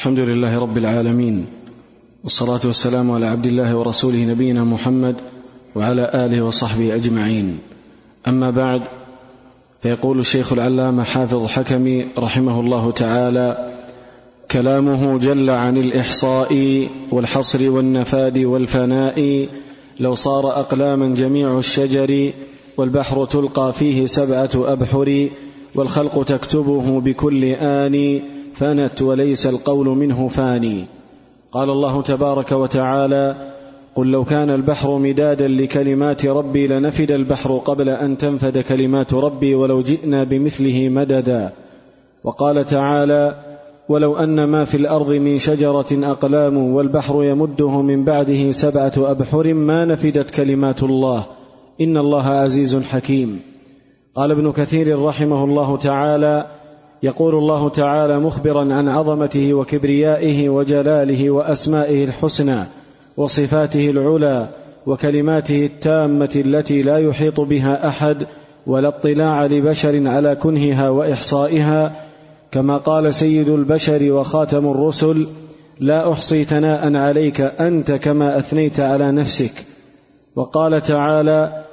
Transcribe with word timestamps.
الحمد 0.00 0.18
لله 0.18 0.58
رب 0.58 0.78
العالمين 0.78 1.46
والصلاة 2.24 2.60
والسلام 2.64 3.10
على 3.10 3.26
عبد 3.26 3.46
الله 3.46 3.76
ورسوله 3.76 4.24
نبينا 4.24 4.64
محمد 4.64 5.20
وعلى 5.76 6.10
آله 6.14 6.44
وصحبه 6.44 6.94
أجمعين. 6.94 7.58
أما 8.28 8.50
بعد 8.50 8.82
فيقول 9.82 10.18
الشيخ 10.18 10.52
العلامة 10.52 11.02
حافظ 11.04 11.46
حكمي 11.46 12.06
رحمه 12.18 12.60
الله 12.60 12.90
تعالى 12.90 13.72
كلامه 14.50 15.18
جل 15.18 15.50
عن 15.50 15.76
الإحصاء 15.76 16.88
والحصر 17.12 17.70
والنفاد 17.70 18.38
والفناء 18.38 19.48
لو 20.00 20.14
صار 20.14 20.60
أقلاما 20.60 21.14
جميع 21.14 21.58
الشجر 21.58 22.32
والبحر 22.76 23.24
تلقى 23.24 23.72
فيه 23.72 24.06
سبعة 24.06 24.50
أبحر 24.56 25.30
والخلق 25.74 26.24
تكتبه 26.24 27.00
بكل 27.00 27.44
آن 27.44 28.22
فنت 28.54 29.02
وليس 29.02 29.46
القول 29.46 29.86
منه 29.86 30.28
فاني. 30.28 30.84
قال 31.52 31.70
الله 31.70 32.02
تبارك 32.02 32.52
وتعالى 32.52 33.52
قل 33.94 34.10
لو 34.10 34.24
كان 34.24 34.50
البحر 34.50 34.98
مدادا 34.98 35.48
لكلمات 35.48 36.26
ربي 36.26 36.66
لنفد 36.66 37.10
البحر 37.12 37.58
قبل 37.58 37.88
أن 37.88 38.16
تنفد 38.16 38.58
كلمات 38.58 39.14
ربي 39.14 39.54
ولو 39.54 39.82
جئنا 39.82 40.24
بمثله 40.24 40.88
مددا. 40.88 41.52
وقال 42.24 42.64
تعالى 42.64 43.34
ولو 43.88 44.16
أن 44.16 44.44
ما 44.44 44.64
في 44.64 44.76
الأرض 44.76 45.10
من 45.10 45.38
شجرة 45.38 45.86
أقلام 45.92 46.56
والبحر 46.56 47.24
يمده 47.24 47.82
من 47.82 48.04
بعده 48.04 48.50
سبعة 48.50 48.92
أبحر 48.98 49.54
ما 49.54 49.84
نفدت 49.84 50.30
كلمات 50.30 50.82
الله. 50.82 51.26
إن 51.80 51.96
الله 51.96 52.24
عزيز 52.24 52.82
حكيم. 52.82 53.40
قال 54.14 54.30
ابن 54.30 54.52
كثير 54.52 55.04
رحمه 55.04 55.44
الله 55.44 55.76
تعالى 55.76 56.46
يقول 57.02 57.34
الله 57.34 57.68
تعالى 57.68 58.18
مخبرا 58.18 58.74
عن 58.74 58.88
عظمته 58.88 59.54
وكبريائه 59.54 60.48
وجلاله 60.48 61.30
وأسمائه 61.30 62.04
الحسنى 62.04 62.64
وصفاته 63.16 63.90
العلى 63.90 64.48
وكلماته 64.86 65.64
التامة 65.64 66.42
التي 66.46 66.82
لا 66.82 66.98
يحيط 66.98 67.40
بها 67.40 67.88
أحد 67.88 68.26
ولا 68.66 68.88
اطلاع 68.88 69.46
لبشر 69.46 70.08
على 70.08 70.36
كنهها 70.36 70.88
وإحصائها 70.88 71.92
كما 72.52 72.76
قال 72.76 73.14
سيد 73.14 73.48
البشر 73.48 74.12
وخاتم 74.12 74.70
الرسل 74.70 75.26
لا 75.80 76.12
أحصي 76.12 76.44
ثناء 76.44 76.96
عليك 76.96 77.40
أنت 77.40 77.92
كما 77.92 78.38
أثنيت 78.38 78.80
على 78.80 79.12
نفسك 79.12 79.66
وقال 80.36 80.82
تعالى 80.82 81.64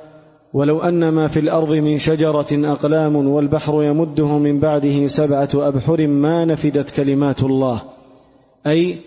ولو 0.53 0.79
أن 0.79 1.09
ما 1.09 1.27
في 1.27 1.39
الأرض 1.39 1.71
من 1.71 1.97
شجرة 1.97 2.47
أقلام 2.51 3.15
والبحر 3.15 3.83
يمده 3.83 4.37
من 4.37 4.59
بعده 4.59 5.07
سبعة 5.07 5.49
أبحر 5.55 6.07
ما 6.07 6.45
نفدت 6.45 6.91
كلمات 6.91 7.43
الله. 7.43 7.81
أي 8.67 8.99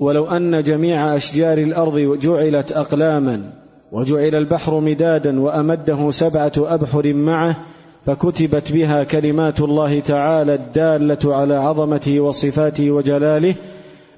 ولو 0.00 0.26
أن 0.26 0.62
جميع 0.62 1.14
أشجار 1.14 1.58
الأرض 1.58 2.18
جعلت 2.18 2.72
أقلاما 2.72 3.52
وجعل 3.92 4.34
البحر 4.34 4.80
مدادا 4.80 5.40
وأمده 5.40 6.10
سبعة 6.10 6.52
أبحر 6.58 7.12
معه 7.12 7.56
فكتبت 8.04 8.72
بها 8.72 9.04
كلمات 9.04 9.60
الله 9.60 10.00
تعالى 10.00 10.54
الدالة 10.54 11.34
على 11.36 11.54
عظمته 11.54 12.20
وصفاته 12.20 12.90
وجلاله. 12.90 13.54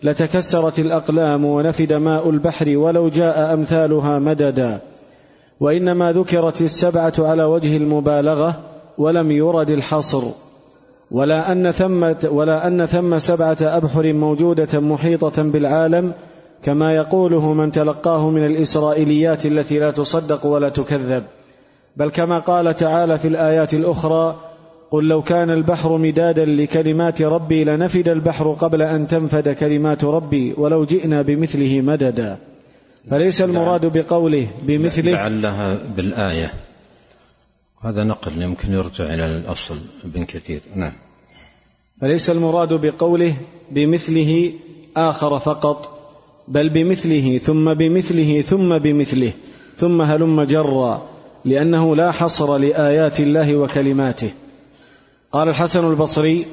لتكسرت 0.02 0.78
الأقلام 0.78 1.44
ونفد 1.44 1.92
ماء 1.92 2.30
البحر 2.30 2.76
ولو 2.76 3.08
جاء 3.08 3.54
أمثالها 3.54 4.18
مددا. 4.18 4.80
وإنما 5.60 6.12
ذكرت 6.12 6.62
السبعة 6.62 7.14
على 7.18 7.44
وجه 7.44 7.76
المبالغة 7.76 8.56
ولم 8.98 9.30
يرد 9.30 9.70
الحصر. 9.70 10.22
ولا 11.10 11.52
أن 11.52 11.70
ثم 11.70 12.14
ولا 12.30 12.66
أن 12.66 12.86
ثم 12.86 13.18
سبعة 13.18 13.56
أبحر 13.62 14.12
موجودة 14.12 14.80
محيطة 14.80 15.42
بالعالم 15.42 16.12
كما 16.62 16.92
يقوله 16.94 17.52
من 17.52 17.70
تلقاه 17.70 18.30
من 18.30 18.46
الإسرائيليات 18.46 19.46
التي 19.46 19.78
لا 19.78 19.90
تصدق 19.90 20.46
ولا 20.46 20.68
تكذب. 20.68 21.24
بل 21.96 22.10
كما 22.10 22.38
قال 22.38 22.74
تعالى 22.74 23.18
في 23.18 23.28
الآيات 23.28 23.74
الأخرى 23.74 24.36
قل 24.90 25.08
لو 25.08 25.22
كان 25.22 25.50
البحر 25.50 25.96
مدادا 25.96 26.44
لكلمات 26.44 27.22
ربي 27.22 27.64
لنفد 27.64 28.08
البحر 28.08 28.52
قبل 28.52 28.82
أن 28.82 29.06
تنفد 29.06 29.48
كلمات 29.48 30.04
ربي 30.04 30.54
ولو 30.56 30.84
جئنا 30.84 31.22
بمثله 31.22 31.80
مددا. 31.80 32.36
فليس 33.10 33.42
المراد 33.42 33.86
بقوله 33.86 34.48
بمثله؟ 34.62 35.12
لعلها 35.12 35.74
بالآية. 35.96 36.52
هذا 37.84 38.04
نقل 38.04 38.42
يمكن 38.42 38.72
يرجع 38.72 39.04
إلى 39.04 39.26
الأصل 39.26 39.76
ابن 40.04 40.24
كثير. 40.24 40.60
نعم. 40.74 40.92
فليس 42.00 42.30
المراد 42.30 42.86
بقوله 42.86 43.34
بمثله 43.70 44.52
آخر 44.96 45.38
فقط 45.38 45.98
بل 46.48 46.68
بمثله 46.68 47.38
ثم 47.38 47.74
بمثله 47.74 48.40
ثم 48.40 48.78
بمثله 48.78 49.32
ثم 49.76 50.02
هلم 50.02 50.42
جرا 50.42 51.08
لأنه 51.44 51.96
لا 51.96 52.12
حصر 52.12 52.56
لآيات 52.56 53.20
الله 53.20 53.56
وكلماته. 53.56 54.30
قال 55.32 55.48
الحسن 55.48 55.90
البصري 55.90 56.46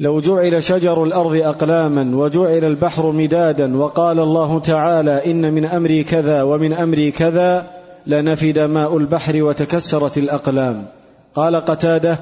لو 0.00 0.20
جعل 0.20 0.62
شجر 0.62 1.04
الأرض 1.04 1.34
أقلاما 1.34 2.16
وجعل 2.16 2.64
البحر 2.64 3.12
مدادا 3.12 3.76
وقال 3.76 4.18
الله 4.18 4.60
تعالى 4.60 5.30
إن 5.30 5.54
من 5.54 5.64
أمري 5.64 6.04
كذا 6.04 6.42
ومن 6.42 6.72
أمري 6.72 7.10
كذا 7.10 7.66
لنفد 8.06 8.58
ماء 8.58 8.96
البحر 8.96 9.42
وتكسرت 9.42 10.18
الأقلام. 10.18 10.86
قال 11.34 11.56
قتادة 11.56 12.18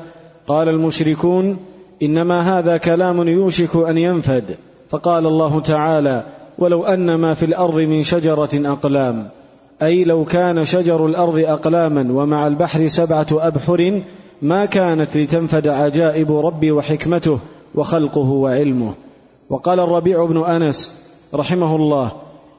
قال 0.47 0.69
المشركون 0.69 1.59
إنما 2.03 2.59
هذا 2.59 2.77
كلام 2.77 3.29
يوشك 3.29 3.77
أن 3.77 3.99
ينفد. 3.99 4.57
فقال 4.89 5.27
الله 5.27 5.61
تعالى 5.61 6.23
ولو 6.59 6.85
أن 6.85 7.15
ما 7.15 7.35
في 7.35 7.47
الأرض 7.47 7.79
من 7.79 8.03
شجرة 8.03 8.51
أقلام. 8.55 9.29
أي 9.83 10.05
لو 10.05 10.25
كان 10.25 10.65
شجر 10.65 11.07
الأرض 11.07 11.39
أقلاما 11.39 12.13
ومع 12.13 12.47
البحر 12.47 12.87
سبعة 12.87 13.27
أبحر 13.33 14.03
ما 14.43 14.65
كانت 14.65 15.17
لتنفد 15.17 15.69
عجائب 15.69 16.33
ربي 16.33 16.73
وحكمته. 16.73 17.39
وخلقه 17.77 18.31
وعلمه. 18.31 18.95
وقال 19.51 19.81
الربيع 19.81 20.25
بن 20.25 20.45
أنس 20.45 21.07
رحمه 21.35 21.77
الله 21.77 22.13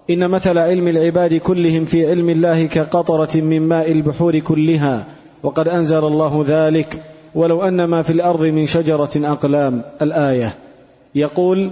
إن 0.10 0.30
مثل 0.30 0.58
علم 0.58 0.88
العباد 0.88 1.34
كلهم 1.34 1.86
في 1.86 2.08
علم 2.08 2.30
الله 2.30 2.68
كقطرة 2.68 3.42
من 3.42 3.68
ماء 3.68 3.92
البحور 3.92 4.40
كلها 4.40 5.08
وقد 5.44 5.68
أنزل 5.68 6.06
الله 6.06 6.44
ذلك 6.46 7.04
ولو 7.36 7.62
أن 7.62 7.86
ما 7.86 8.02
في 8.02 8.10
الأرض 8.10 8.42
من 8.42 8.66
شجرة 8.66 9.10
أقلام. 9.16 9.82
الآية. 10.02 10.56
يقول 11.16 11.72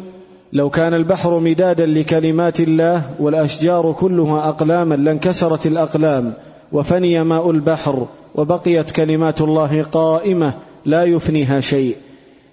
لو 0.54 0.70
كان 0.70 0.94
البحر 0.94 1.40
مدادا 1.40 1.86
لكلمات 1.86 2.60
الله 2.60 3.04
والأشجار 3.20 3.94
كلها 3.94 4.50
أقلاما 4.50 4.96
لانكسرت 4.96 5.66
الأقلام 5.66 6.34
وفني 6.72 7.24
ماء 7.24 7.52
البحر 7.52 8.08
وبقيت 8.36 8.92
كلمات 8.92 9.42
الله 9.42 9.84
قائمة 9.84 10.54
لا 10.86 11.04
يفنيها 11.04 11.60
شيء. 11.60 11.96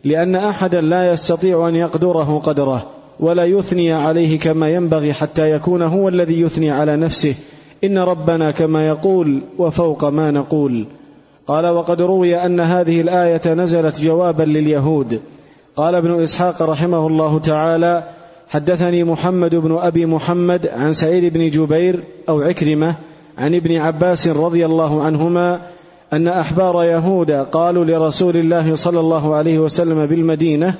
لأن 0.04 0.36
أحدا 0.36 0.80
لا 0.80 1.10
يستطيع 1.10 1.68
أن 1.68 1.74
يقدره 1.74 2.38
قدره 2.38 2.86
ولا 3.20 3.44
يثني 3.44 3.92
عليه 3.92 4.38
كما 4.38 4.68
ينبغي 4.68 5.12
حتى 5.12 5.50
يكون 5.50 5.82
هو 5.82 6.08
الذي 6.08 6.40
يثني 6.40 6.70
على 6.70 6.96
نفسه. 6.96 7.34
إن 7.84 7.98
ربنا 7.98 8.50
كما 8.50 8.86
يقول 8.86 9.42
وفوق 9.58 10.04
ما 10.04 10.30
نقول. 10.30 10.86
قال 11.46 11.66
وقد 11.66 12.02
روي 12.02 12.36
أن 12.36 12.60
هذه 12.60 13.00
الآية 13.00 13.54
نزلت 13.54 14.00
جوابا 14.00 14.42
لليهود. 14.42 15.20
قال 15.76 15.94
ابن 15.94 16.20
إسحاق 16.20 16.62
رحمه 16.62 17.06
الله 17.06 17.38
تعالى 17.38 18.04
حدثني 18.48 19.04
محمد 19.04 19.54
بن 19.54 19.78
أبي 19.78 20.06
محمد 20.06 20.66
عن 20.66 20.92
سعيد 20.92 21.32
بن 21.32 21.50
جبير 21.50 22.04
أو 22.28 22.40
عكرمة 22.40 22.96
عن 23.38 23.54
ابن 23.54 23.76
عباس 23.76 24.28
رضي 24.28 24.66
الله 24.66 25.02
عنهما 25.02 25.60
أن 26.12 26.28
أحبار 26.28 26.84
يهود 26.84 27.30
قالوا 27.32 27.84
لرسول 27.84 28.36
الله 28.36 28.74
صلى 28.74 29.00
الله 29.00 29.34
عليه 29.34 29.58
وسلم 29.58 30.06
بالمدينة 30.06 30.74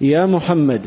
يا 0.00 0.26
محمد 0.26 0.86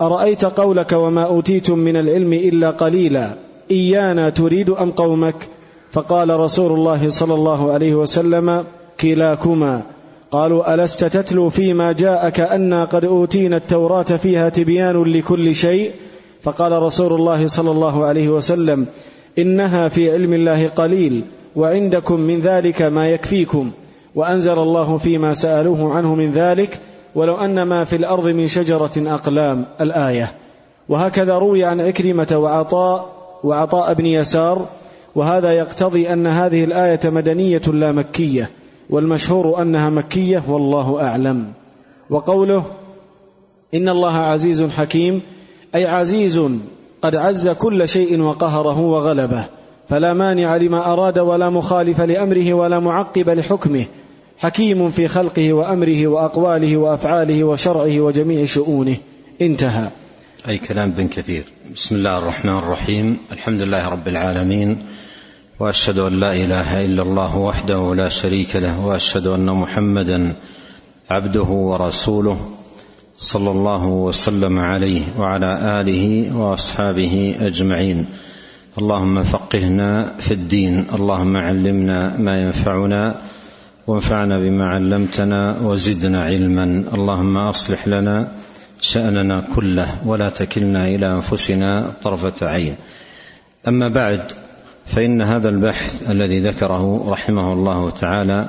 أرأيت 0.00 0.44
قولك 0.44 0.92
وما 0.92 1.26
أوتيتم 1.26 1.78
من 1.78 1.96
العلم 1.96 2.32
إلا 2.32 2.70
قليلا 2.70 3.34
إيانا 3.70 4.30
تريد 4.30 4.70
أم 4.70 4.90
قومك؟ 4.90 5.48
فقال 5.90 6.40
رسول 6.40 6.72
الله 6.72 7.08
صلى 7.08 7.34
الله 7.34 7.72
عليه 7.72 7.94
وسلم 7.94 8.64
كلاكما. 9.00 9.82
قالوا 10.30 10.74
ألست 10.74 11.04
تتلو 11.04 11.48
فيما 11.48 11.92
جاءك 11.92 12.40
أنا 12.40 12.84
قد 12.84 13.04
أوتينا 13.04 13.56
التوراة 13.56 14.02
فيها 14.02 14.48
تبيان 14.48 15.02
لكل 15.02 15.54
شيء؟ 15.54 15.90
فقال 16.42 16.72
رسول 16.72 17.12
الله 17.12 17.46
صلى 17.46 17.70
الله 17.70 18.04
عليه 18.04 18.28
وسلم 18.28 18.86
إنها 19.38 19.88
في 19.88 20.10
علم 20.10 20.32
الله 20.32 20.68
قليل 20.68 21.24
وعندكم 21.56 22.20
من 22.20 22.40
ذلك 22.40 22.82
ما 22.82 23.08
يكفيكم 23.08 23.70
وأنزل 24.14 24.58
الله 24.58 24.96
فيما 24.96 25.32
سألوه 25.32 25.94
عنه 25.94 26.14
من 26.14 26.30
ذلك 26.30 26.80
ولو 27.14 27.34
أن 27.34 27.62
ما 27.62 27.84
في 27.84 27.96
الأرض 27.96 28.26
من 28.26 28.46
شجرة 28.46 28.90
أقلام 28.96 29.66
الآية. 29.80 30.32
وهكذا 30.88 31.32
روي 31.34 31.64
عن 31.64 31.80
عكرمه 31.80 32.34
وعطاء 32.36 33.12
وعطاء 33.44 33.94
بن 33.94 34.06
يسار 34.06 34.68
وهذا 35.14 35.52
يقتضي 35.52 36.12
أن 36.12 36.26
هذه 36.26 36.64
الآية 36.64 37.00
مدنية 37.04 37.62
لا 37.72 37.92
مكية 37.92 38.50
والمشهور 38.90 39.62
أنها 39.62 39.90
مكية 39.90 40.42
والله 40.48 41.02
أعلم. 41.02 41.52
وقوله 42.10 42.64
إن 43.74 43.88
الله 43.88 44.12
عزيز 44.12 44.62
حكيم 44.62 45.22
أي 45.74 45.86
عزيز 45.86 46.40
قد 47.02 47.16
عز 47.16 47.50
كل 47.50 47.88
شيء 47.88 48.20
وقهره 48.22 48.80
وغلبه. 48.80 49.44
فلا 49.90 50.12
مانع 50.12 50.56
لما 50.56 50.92
أراد 50.92 51.18
ولا 51.18 51.50
مخالف 51.50 52.00
لأمره 52.00 52.54
ولا 52.54 52.80
معقب 52.80 53.30
لحكمه. 53.30 53.86
حكيم 54.38 54.88
في 54.88 55.08
خلقه 55.08 55.52
وأمره 55.52 56.06
وأقواله 56.06 56.76
وأفعاله 56.76 57.44
وشرعه 57.44 58.00
وجميع 58.00 58.44
شؤونه. 58.44 58.96
انتهى. 59.40 59.88
أي 60.48 60.58
كلام 60.58 60.90
بن 60.90 61.08
كثير. 61.08 61.44
بسم 61.74 61.96
الله 61.96 62.18
الرحمن 62.18 62.58
الرحيم. 62.58 63.16
الحمد 63.32 63.62
لله 63.62 63.88
رب 63.88 64.08
العالمين. 64.08 64.78
وأشهد 65.60 65.98
أن 65.98 66.20
لا 66.20 66.32
إله 66.32 66.84
إلا 66.84 67.02
الله 67.02 67.38
وحده 67.38 67.94
لا 67.94 68.08
شريك 68.08 68.56
له 68.56 68.86
وأشهد 68.86 69.26
أن 69.26 69.46
محمدا 69.46 70.32
عبده 71.10 71.50
ورسوله 71.50 72.40
صلى 73.16 73.50
الله 73.50 73.86
وسلم 73.86 74.58
عليه 74.58 75.02
وعلى 75.18 75.80
آله 75.80 76.36
وأصحابه 76.36 77.36
أجمعين. 77.40 78.06
اللهم 78.78 79.22
فقهنا 79.22 80.14
في 80.18 80.34
الدين 80.34 80.84
اللهم 80.94 81.36
علمنا 81.36 82.16
ما 82.16 82.34
ينفعنا 82.34 83.14
وانفعنا 83.86 84.38
بما 84.38 84.66
علمتنا 84.66 85.58
وزدنا 85.60 86.22
علما. 86.22 86.84
اللهم 86.94 87.36
أصلح 87.36 87.88
لنا 87.88 88.28
شأننا 88.80 89.40
كله 89.54 90.06
ولا 90.06 90.28
تكلنا 90.28 90.84
إلى 90.84 91.12
أنفسنا 91.12 91.92
طرفة 92.02 92.46
عين. 92.46 92.74
أما 93.68 93.88
بعد 93.88 94.22
فإن 94.86 95.22
هذا 95.22 95.48
البحث 95.48 96.10
الذي 96.10 96.40
ذكره 96.40 97.10
رحمه 97.10 97.52
الله 97.52 97.90
تعالى 97.90 98.48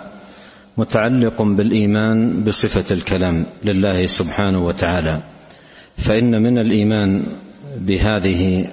متعلق 0.78 1.42
بالإيمان 1.42 2.44
بصفة 2.44 2.94
الكلام 2.96 3.46
لله 3.66 4.06
سبحانه 4.06 4.66
وتعالى. 4.66 5.22
فإن 5.98 6.32
من 6.44 6.58
الإيمان 6.58 7.26
بهذه 7.78 8.68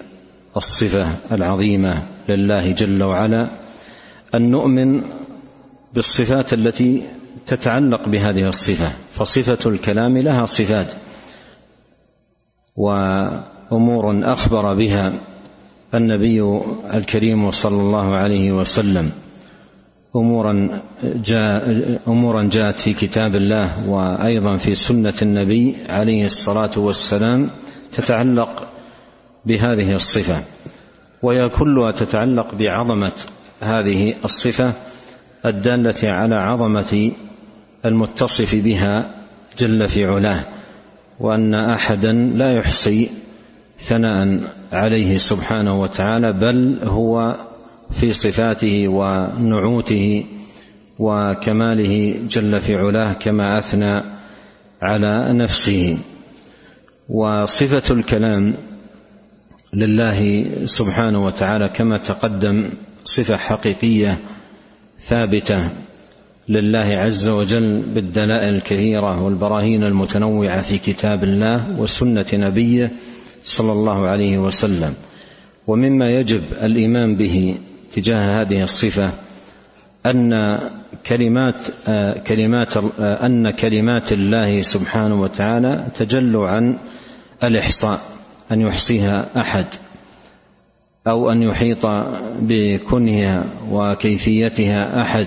الصفة 0.59 1.07
العظيمة 1.33 2.03
لله 2.29 2.73
جل 2.73 3.05
وعلا 3.05 3.51
أن 4.35 4.51
نؤمن 4.51 5.03
بالصفات 5.95 6.53
التي 6.53 7.03
تتعلق 7.47 8.09
بهذه 8.09 8.49
الصفة 8.49 8.93
فصفة 9.13 9.71
الكلام 9.71 10.19
لها 10.19 10.47
صفات 10.47 10.95
وأمور 12.77 14.33
أخبر 14.33 14.75
بها 14.75 15.13
النبي 15.95 16.43
الكريم 16.95 17.51
صلى 17.51 17.81
الله 17.81 18.15
عليه 18.15 18.53
وسلم. 18.53 19.11
أمورا 20.17 20.81
جاء 21.05 21.63
أمورا 22.09 22.43
جاءت 22.43 22.81
في 22.81 22.95
كتاب 22.95 23.35
الله 23.35 23.89
وأيضا 23.89 24.57
في 24.57 24.75
سنة 24.75 25.15
النبي 25.23 25.77
عليه 25.89 26.25
الصلاة 26.25 26.79
والسلام 26.79 27.51
تتعلق 27.93 28.69
بهذه 29.49 29.95
الصفة. 29.95 30.45
وهي 31.23 31.49
كلها 31.49 31.91
تتعلق 31.91 32.55
بعظمة 32.55 33.13
هذه 33.61 34.15
الصفة 34.25 34.73
الدالة 35.47 36.11
على 36.11 36.35
عظمة 36.35 37.11
المتصف 37.85 38.55
بها 38.55 39.11
جل 39.59 39.89
في 39.89 40.07
علاه 40.07 40.45
وأن 41.21 41.55
أحدا 41.55 42.13
لا 42.13 42.57
يحصي 42.57 43.09
ثناء 43.79 44.41
عليه 44.73 45.17
سبحانه 45.17 45.81
وتعالى 45.81 46.33
بل 46.33 46.79
هو 46.83 47.37
في 47.91 48.13
صفاته 48.13 48.89
ونعوته 48.89 50.25
وكماله 50.99 52.15
جل 52.29 52.61
في 52.61 52.75
علاه 52.75 53.13
كما 53.13 53.59
أثنى 53.59 54.03
على 54.83 55.33
نفسه. 55.33 55.99
وصفة 57.09 57.95
الكلام 57.95 58.55
لله 59.75 60.47
سبحانه 60.65 61.25
وتعالى 61.25 61.69
كما 61.69 61.99
تقدم 61.99 62.71
صفة 63.05 63.37
حقيقية 63.37 64.19
ثابتة 65.01 65.71
لله 66.49 66.87
عز 66.97 67.29
وجل 67.29 67.83
بالدلائل 67.95 68.55
الكثيرة 68.55 69.23
والبراهين 69.23 69.85
المتنوعة 69.85 70.63
في 70.63 70.79
كتاب 70.79 71.25
الله 71.25 71.81
وسنة 71.81 72.27
نبيه 72.35 72.91
صلى 73.45 73.73
الله 73.73 74.09
عليه 74.09 74.39
وسلم. 74.39 74.95
ومما 75.67 76.11
يجب 76.11 76.43
الإيمان 76.63 77.17
به 77.17 77.59
تجاه 77.93 78.41
هذه 78.41 78.63
الصفة 78.63 79.13
أن 80.07 80.31
كلمات 81.07 81.67
كلمات 82.27 82.77
أن 83.01 83.51
كلمات 83.51 84.13
الله 84.13 84.61
سبحانه 84.61 85.21
وتعالى 85.21 85.87
تجل 85.97 86.37
عن 86.37 86.77
الإحصاء. 87.45 88.18
أن 88.53 88.61
يحصيها 88.61 89.41
أحد 89.41 89.67
أو 91.07 91.31
أن 91.33 91.43
يحيط 91.43 91.87
بكنها 92.41 93.53
وكيفيتها 93.71 95.01
أحد. 95.03 95.27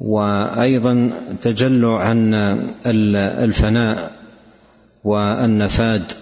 وأيضا 0.00 1.10
تجل 1.42 1.84
عن 1.84 2.34
الفناء 3.16 4.12
والنفاد 5.04 6.12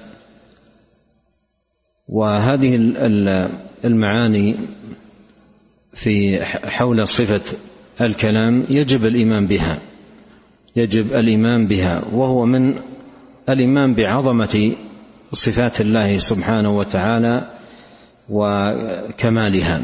وهذه 2.09 2.77
المعاني 3.85 4.57
في 5.95 6.45
حول 6.45 7.09
صفة 7.09 7.57
الكلام 8.01 8.65
يجب 8.71 9.05
الإيمان 9.05 9.47
بها 9.47 9.79
يجب 10.77 11.07
الإيمان 11.07 11.67
بها 11.67 12.03
وهو 12.13 12.45
من 12.45 12.75
الإيمان 13.49 13.95
بعظمة 13.95 14.75
صفات 15.33 15.81
الله 15.81 16.19
سبحانه 16.19 16.77
وتعالى 16.77 17.51
وكمالها. 18.29 19.83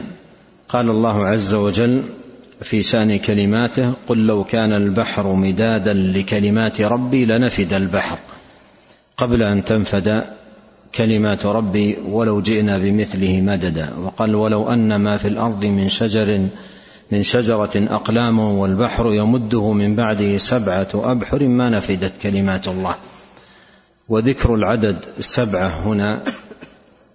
قال 0.69 0.91
الله 0.91 1.27
عز 1.27 1.55
وجل 1.55 2.03
في 2.63 2.83
شأن 2.83 3.19
كلماته 3.19 3.95
قل 4.09 4.27
لو 4.27 4.45
كان 4.45 4.73
البحر 4.73 5.35
مدادا 5.35 5.93
لكلمات 5.93 6.81
ربي 6.81 7.25
لنفد 7.25 7.73
البحر 7.73 8.19
قبل 9.17 9.43
أن 9.43 9.65
تنفد 9.65 10.09
كلمات 10.95 11.47
ربي 11.47 11.97
ولو 12.09 12.41
جئنا 12.41 12.79
بمثله 12.79 13.41
مددا 13.41 13.89
وقال 13.99 14.35
ولو 14.35 14.69
أن 14.69 14.97
ما 14.97 15.17
في 15.17 15.29
الأرض 15.29 15.65
من 15.65 15.89
شجر 15.89 16.49
من 17.13 17.23
شجرة 17.23 17.71
أقلام 17.77 18.39
والبحر 18.39 19.13
يمده 19.13 19.73
من 19.73 19.97
بعده 19.97 20.37
سبعة 20.37 20.89
أبحر 20.95 21.49
ما 21.49 21.71
نفدت 21.71 22.13
كلمات 22.23 22.69
الله 22.69 22.95
وذكر 24.09 24.55
العدد 24.55 25.05
سبعة 25.19 25.69
هنا. 25.69 26.23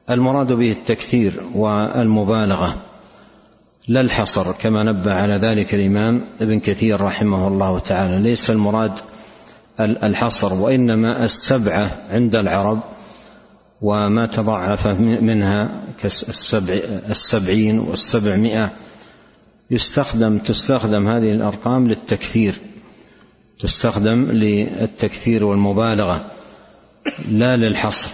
المراد 0.09 0.53
به 0.53 0.71
التكثير 0.71 1.41
والمبالغة. 1.55 2.75
لا 3.87 4.01
الحصر 4.01 4.51
كما 4.51 4.83
نبه 4.83 5.13
على 5.13 5.35
ذلك 5.35 5.73
الإمام 5.73 6.21
ابن 6.41 6.59
كثير 6.59 7.01
رحمه 7.01 7.47
الله 7.47 7.79
تعالى. 7.79 8.19
ليس 8.19 8.49
المراد 8.49 8.91
الحصر 9.79 10.53
وإنما 10.53 11.23
السبعة 11.23 11.91
عند 12.11 12.35
العرب 12.35 12.79
وما 13.81 14.27
تضعف 14.27 14.87
منها 15.01 15.83
كالسبع 16.01 16.73
السبعين 17.09 17.79
والسبعمائة. 17.79 18.71
يستخدم 19.71 20.37
تستخدم 20.37 21.07
هذه 21.07 21.31
الأرقام 21.31 21.87
للتكثير 21.87 22.55
تستخدم 23.59 24.31
للتكثير 24.31 25.45
والمبالغة. 25.45 26.36
لا 27.29 27.55
للحصر. 27.55 28.11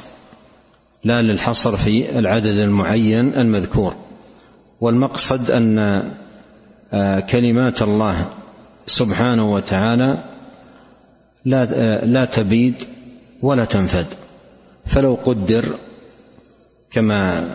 لا 1.03 1.21
للحصر 1.21 1.77
في 1.77 2.19
العدد 2.19 2.45
المعين 2.45 3.33
المذكور. 3.33 3.95
والمقصد 4.81 5.51
أن 5.51 5.79
آه، 6.93 7.19
كلمات 7.19 7.81
الله 7.81 8.29
سبحانه 8.85 9.53
وتعالى 9.53 10.23
لا 11.45 11.63
آه، 11.63 12.05
لا 12.05 12.25
تبيد 12.25 12.75
ولا 13.41 13.65
تنفد. 13.65 14.05
فلو 14.85 15.17
قدر 15.25 15.75
كما 16.91 17.49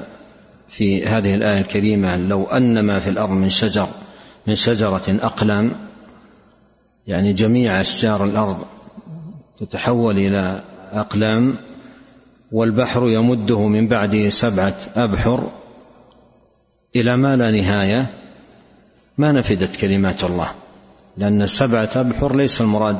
في 0.69 1.07
هذه 1.07 1.35
الآية 1.35 1.61
الكريمة 1.61 2.17
لو 2.17 2.45
أن 2.45 2.87
ما 2.87 2.99
في 2.99 3.09
الأرض 3.09 3.31
من 3.31 3.49
شجر 3.49 3.89
من 4.47 4.55
شجرة 4.55 5.05
أقلام 5.09 5.73
يعني 7.07 7.33
جميع 7.33 7.81
أشجار 7.81 8.25
الأرض 8.25 8.65
تتحول 9.59 10.19
إلى 10.19 10.63
أقلام 10.93 11.57
والبحر 12.53 13.09
يمده 13.09 13.69
من 13.69 13.89
بعده 13.89 14.29
سبعة 14.29 14.77
أبحر 14.97 15.51
إلى 16.97 17.17
ما 17.17 17.37
لا 17.37 17.51
نهاية 17.51 18.11
ما 19.19 19.33
نفدت 19.33 19.77
كلمات 19.77 20.25
الله 20.25 20.51
لأن 21.17 21.47
سبعة 21.47 21.91
أبحر 21.97 22.37
ليس 22.37 22.61
المراد 22.61 22.99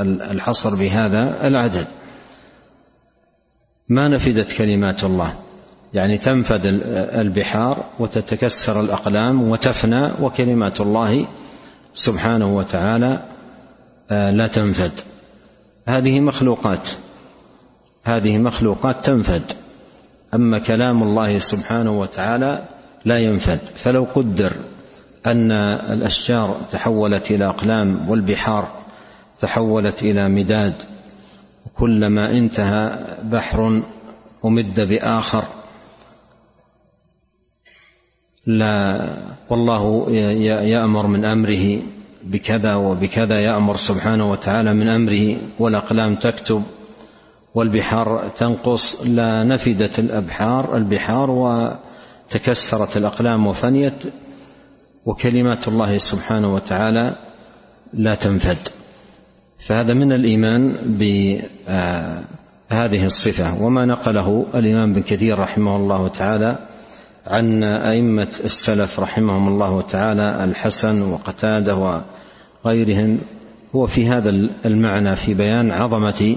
الحصر 0.00 0.74
بهذا 0.74 1.46
العدد. 1.46 1.86
ما 3.88 4.08
نفدت 4.08 4.52
كلمات 4.52 5.04
الله 5.04 5.34
يعني 5.94 6.18
تنفد 6.18 6.60
البحار 7.14 7.84
وتتكسر 7.98 8.80
الأقلام 8.80 9.48
وتفنى 9.50 10.12
وكلمات 10.20 10.80
الله 10.80 11.28
سبحانه 11.94 12.56
وتعالى 12.56 13.22
آه، 14.10 14.30
لا 14.30 14.46
تنفد. 14.46 14.92
هذه 15.88 16.20
مخلوقات. 16.20 16.88
هذه 18.04 18.38
مخلوقات 18.38 19.04
تنفد. 19.04 19.52
أما 20.34 20.58
كلام 20.58 21.02
الله 21.02 21.38
سبحانه 21.38 21.92
وتعالى 21.92 22.64
لا 23.04 23.18
ينفد. 23.18 23.60
فلو 23.76 24.06
قدر 24.14 24.56
أن 25.26 25.52
الأشجار 25.92 26.56
تحولت 26.70 27.30
إلى 27.30 27.48
أقلام 27.48 28.10
والبحار 28.10 28.68
تحولت 29.38 30.02
إلى 30.02 30.28
مداد 30.28 30.74
كلما 31.76 32.30
انتهى 32.30 32.98
بحر 33.22 33.82
أمد 34.44 34.80
بآخر 34.80 35.44
لا 38.46 39.08
والله 39.50 40.10
يأمر 40.62 41.06
من 41.06 41.24
أمره 41.24 41.82
بكذا 42.24 42.74
وبكذا 42.74 43.40
يأمر 43.40 43.76
سبحانه 43.76 44.30
وتعالى 44.30 44.74
من 44.74 44.88
أمره 44.88 45.36
والأقلام 45.58 46.16
تكتب 46.16 46.62
والبحار 47.54 48.28
تنقص 48.36 49.02
لا 49.06 49.44
نفدت 49.44 49.98
الأبحار 49.98 50.76
البحار 50.76 51.30
وتكسرت 51.30 52.96
الأقلام 52.96 53.46
وفنيت 53.46 53.94
وكلمات 55.06 55.68
الله 55.68 55.98
سبحانه 55.98 56.54
وتعالى 56.54 57.16
لا 57.94 58.14
تنفد. 58.14 58.58
فهذا 59.58 59.94
من 59.94 60.12
الإيمان 60.12 60.74
بهذه 62.68 63.04
الصفة. 63.04 63.62
وما 63.62 63.84
نقله 63.84 64.46
الإمام 64.54 64.92
بن 64.92 65.02
كثير 65.02 65.38
رحمه 65.38 65.76
الله 65.76 66.08
تعالى 66.08 66.58
عن 67.26 67.64
أئمة 67.64 68.28
السلف 68.44 69.00
رحمهم 69.00 69.48
الله 69.48 69.82
تعالى 69.82 70.44
الحسن 70.44 71.02
وقتادة 71.02 72.02
وغيرهم 72.64 73.18
هو 73.74 73.86
في 73.86 74.08
هذا 74.08 74.30
المعنى 74.66 75.14
في 75.14 75.34
بيان 75.34 75.72
عظمة 75.72 76.36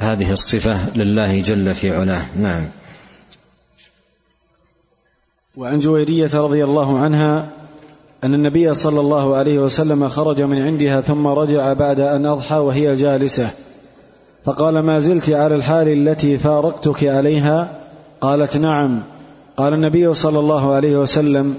هذه 0.00 0.30
الصفة 0.30 0.96
لله 0.96 1.32
جل 1.32 1.74
في 1.74 1.90
علاه. 1.90 2.26
نعم. 2.36 2.64
وعن 5.56 5.78
جويرية 5.78 6.30
رضي 6.34 6.64
الله 6.64 6.98
عنها 6.98 7.50
أن 8.24 8.34
النبي 8.34 8.74
صلى 8.74 9.00
الله 9.00 9.36
عليه 9.36 9.58
وسلم 9.58 10.08
خرج 10.08 10.42
من 10.42 10.62
عندها 10.62 11.00
ثم 11.00 11.26
رجع 11.26 11.72
بعد 11.72 12.00
أن 12.00 12.26
أضحى 12.26 12.56
وهي 12.56 12.94
جالسة. 12.94 13.50
فقال 14.44 14.86
ما 14.86 14.98
زلت 14.98 15.30
على 15.30 15.54
الحال 15.54 15.88
التي 15.88 16.38
فارقتك 16.38 17.04
عليها؟ 17.04 17.80
قالت 18.20 18.56
نعم. 18.56 19.02
قال 19.56 19.74
النبي 19.74 20.14
صلى 20.14 20.38
الله 20.38 20.72
عليه 20.72 20.96
وسلم 20.96 21.54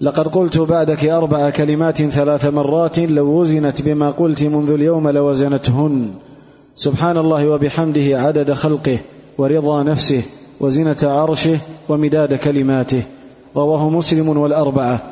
لقد 0.00 0.28
قلت 0.28 0.58
بعدك 0.58 1.04
أربع 1.04 1.50
كلمات 1.50 2.02
ثلاث 2.02 2.46
مرات 2.46 2.98
لو 2.98 3.40
وزنت 3.40 3.82
بما 3.82 4.10
قلت 4.10 4.42
منذ 4.42 4.72
اليوم 4.72 5.08
لوزنتهن. 5.08 6.10
سبحان 6.74 7.18
الله 7.18 7.48
وبحمده 7.48 8.20
عدد 8.20 8.52
خلقه 8.52 8.98
ورضا 9.38 9.82
نفسه 9.82 10.22
وزنة 10.60 10.96
عرشه 11.02 11.58
ومداد 11.88 12.34
كلماته 12.34 13.02
رواه 13.56 13.90
مسلم 13.90 14.28
والأربعة. 14.28 15.02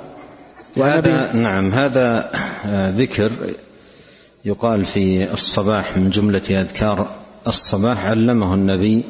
هذا 0.77 1.33
نعم 1.33 1.73
هذا 1.73 2.31
ذكر 2.97 3.33
يقال 4.45 4.85
في 4.85 5.33
الصباح 5.33 5.99
من 5.99 6.11
جملة 6.11 6.43
أذكار 6.51 7.09
الصباح. 7.47 8.07
علمه 8.07 8.55
النبي 8.55 9.05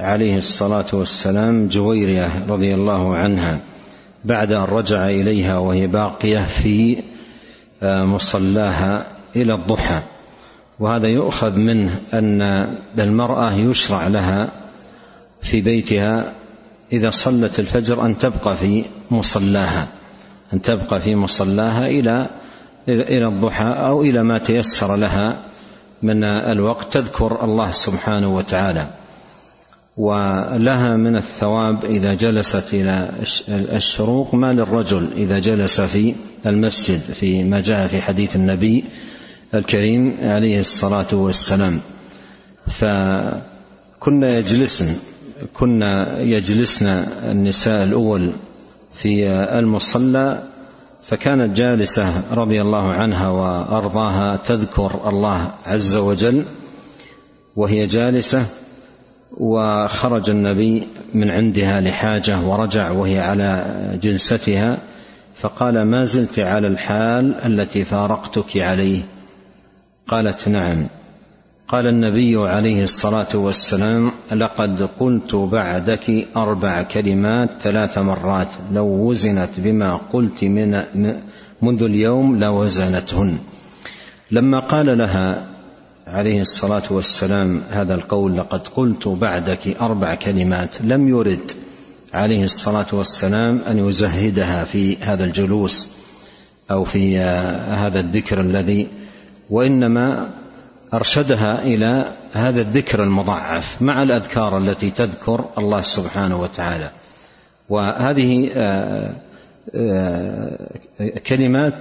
عليه 0.00 0.38
الصلاة 0.38 0.86
والسلام 0.92 1.68
جويرية 1.68 2.46
رضي 2.48 2.74
الله 2.74 3.16
عنها 3.16 3.60
بعد 4.24 4.52
أن 4.52 4.64
رجع 4.64 5.08
إليها 5.08 5.58
وهي 5.58 5.86
باقية 5.86 6.46
في 6.62 7.02
مصلاها 7.82 9.06
إلى 9.36 9.54
الضحى. 9.54 10.02
وهذا 10.78 11.06
يؤخذ 11.06 11.56
منه 11.56 12.00
أن 12.14 12.42
المرأة 12.98 13.52
يشرع 13.52 14.08
لها 14.08 14.52
في 15.42 15.60
بيتها 15.60 16.32
إذا 16.92 17.10
صلت 17.10 17.58
الفجر 17.58 18.06
أن 18.06 18.18
تبقى 18.18 18.56
في 18.56 18.84
مصلاها 19.10 19.88
أن 20.52 20.62
تبقى 20.62 21.00
في 21.00 21.14
مصلاها 21.14 21.86
إلى 21.86 22.28
إلى 22.88 23.28
الضحى 23.28 23.68
أو 23.68 24.02
إلى 24.02 24.22
ما 24.22 24.38
تيسر 24.38 24.96
لها 24.96 25.36
من 26.02 26.24
الوقت 26.24 26.92
تذكر 26.92 27.44
الله 27.44 27.70
سبحانه 27.70 28.34
وتعالى. 28.34 28.86
ولها 29.96 30.96
من 30.96 31.16
الثواب 31.16 31.84
إذا 31.84 32.14
جلست 32.14 32.74
إلى 32.74 33.08
الشروق 33.48 34.34
ما 34.34 34.52
للرجل 34.52 35.08
إذا 35.16 35.38
جلس 35.38 35.80
في 35.80 36.14
المسجد 36.46 36.98
في 36.98 37.44
ما 37.44 37.60
جاء 37.60 37.86
في 37.86 38.00
حديث 38.00 38.36
النبي 38.36 38.84
الكريم 39.54 40.16
عليه 40.20 40.60
الصلاة 40.60 41.06
والسلام. 41.12 41.80
فكنا 42.66 44.38
يجلسن 44.38 44.96
كنا 45.54 46.20
يجلسن 46.20 46.88
النساء 47.30 47.82
الأول 47.84 48.32
في 48.94 49.28
المصلى 49.30 50.42
فكانت 51.06 51.56
جالسة 51.56 52.34
رضي 52.34 52.60
الله 52.60 52.92
عنها 52.92 53.28
وأرضاها 53.28 54.36
تذكر 54.36 55.08
الله 55.08 55.50
عز 55.66 55.96
وجل 55.96 56.44
وهي 57.56 57.86
جالسة 57.86 58.46
وخرج 59.36 60.30
النبي 60.30 60.86
من 61.14 61.30
عندها 61.30 61.80
لحاجة 61.80 62.40
ورجع 62.40 62.90
وهي 62.90 63.18
على 63.18 63.74
جلستها 64.02 64.78
فقال 65.34 65.82
ما 65.82 66.04
زلت 66.04 66.38
على 66.38 66.68
الحال 66.68 67.34
التي 67.34 67.84
فارقتك 67.84 68.56
عليه؟ 68.56 69.02
قالت 70.08 70.48
نعم. 70.48 70.86
قال 71.68 71.86
النبي 71.86 72.36
عليه 72.36 72.84
الصلاة 72.84 73.36
والسلام 73.36 74.12
لقد 74.32 74.82
قلت 75.00 75.34
بعدك 75.34 76.26
أربع 76.36 76.82
كلمات 76.82 77.50
ثلاث 77.60 77.98
مرات 77.98 78.48
لو 78.72 78.86
وزنت 78.86 79.50
بما 79.58 79.96
قلت 80.12 80.44
من 80.44 80.82
منذ 81.62 81.82
اليوم 81.82 82.36
لوزنتهن. 82.36 83.38
لما 84.30 84.60
قال 84.60 84.98
لها 84.98 85.46
عليه 86.06 86.40
الصلاة 86.40 86.82
والسلام 86.90 87.62
هذا 87.70 87.94
القول 87.94 88.36
لقد 88.36 88.68
قلت 88.68 89.08
بعدك 89.08 89.76
أربع 89.80 90.14
كلمات 90.14 90.70
لم 90.80 91.08
يرد 91.08 91.52
عليه 92.12 92.44
الصلاة 92.44 92.86
والسلام 92.92 93.58
أن 93.58 93.88
يزهدها 93.88 94.64
في 94.64 94.96
هذا 94.96 95.24
الجلوس 95.24 95.88
أو 96.70 96.84
في 96.84 97.18
هذا 97.70 98.00
الذكر 98.00 98.40
الذي 98.40 98.88
وإنما 99.50 100.30
أرشدها 100.94 101.62
إلى 101.62 102.12
هذا 102.32 102.60
الذكر 102.60 103.02
المضاعف 103.02 103.82
مع 103.82 104.02
الأذكار 104.02 104.58
التي 104.58 104.90
تذكر 104.90 105.44
الله 105.58 105.80
سبحانه 105.80 106.40
وتعالى. 106.40 106.90
وهذه 107.68 108.50
كلمات 111.26 111.74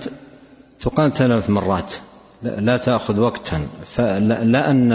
تقال 0.81 1.13
ثلاث 1.13 1.49
مرات 1.49 1.93
لا 2.43 2.77
تأخذ 2.77 3.19
وقتا 3.19 3.67
فلا 3.85 4.69
أن 4.69 4.91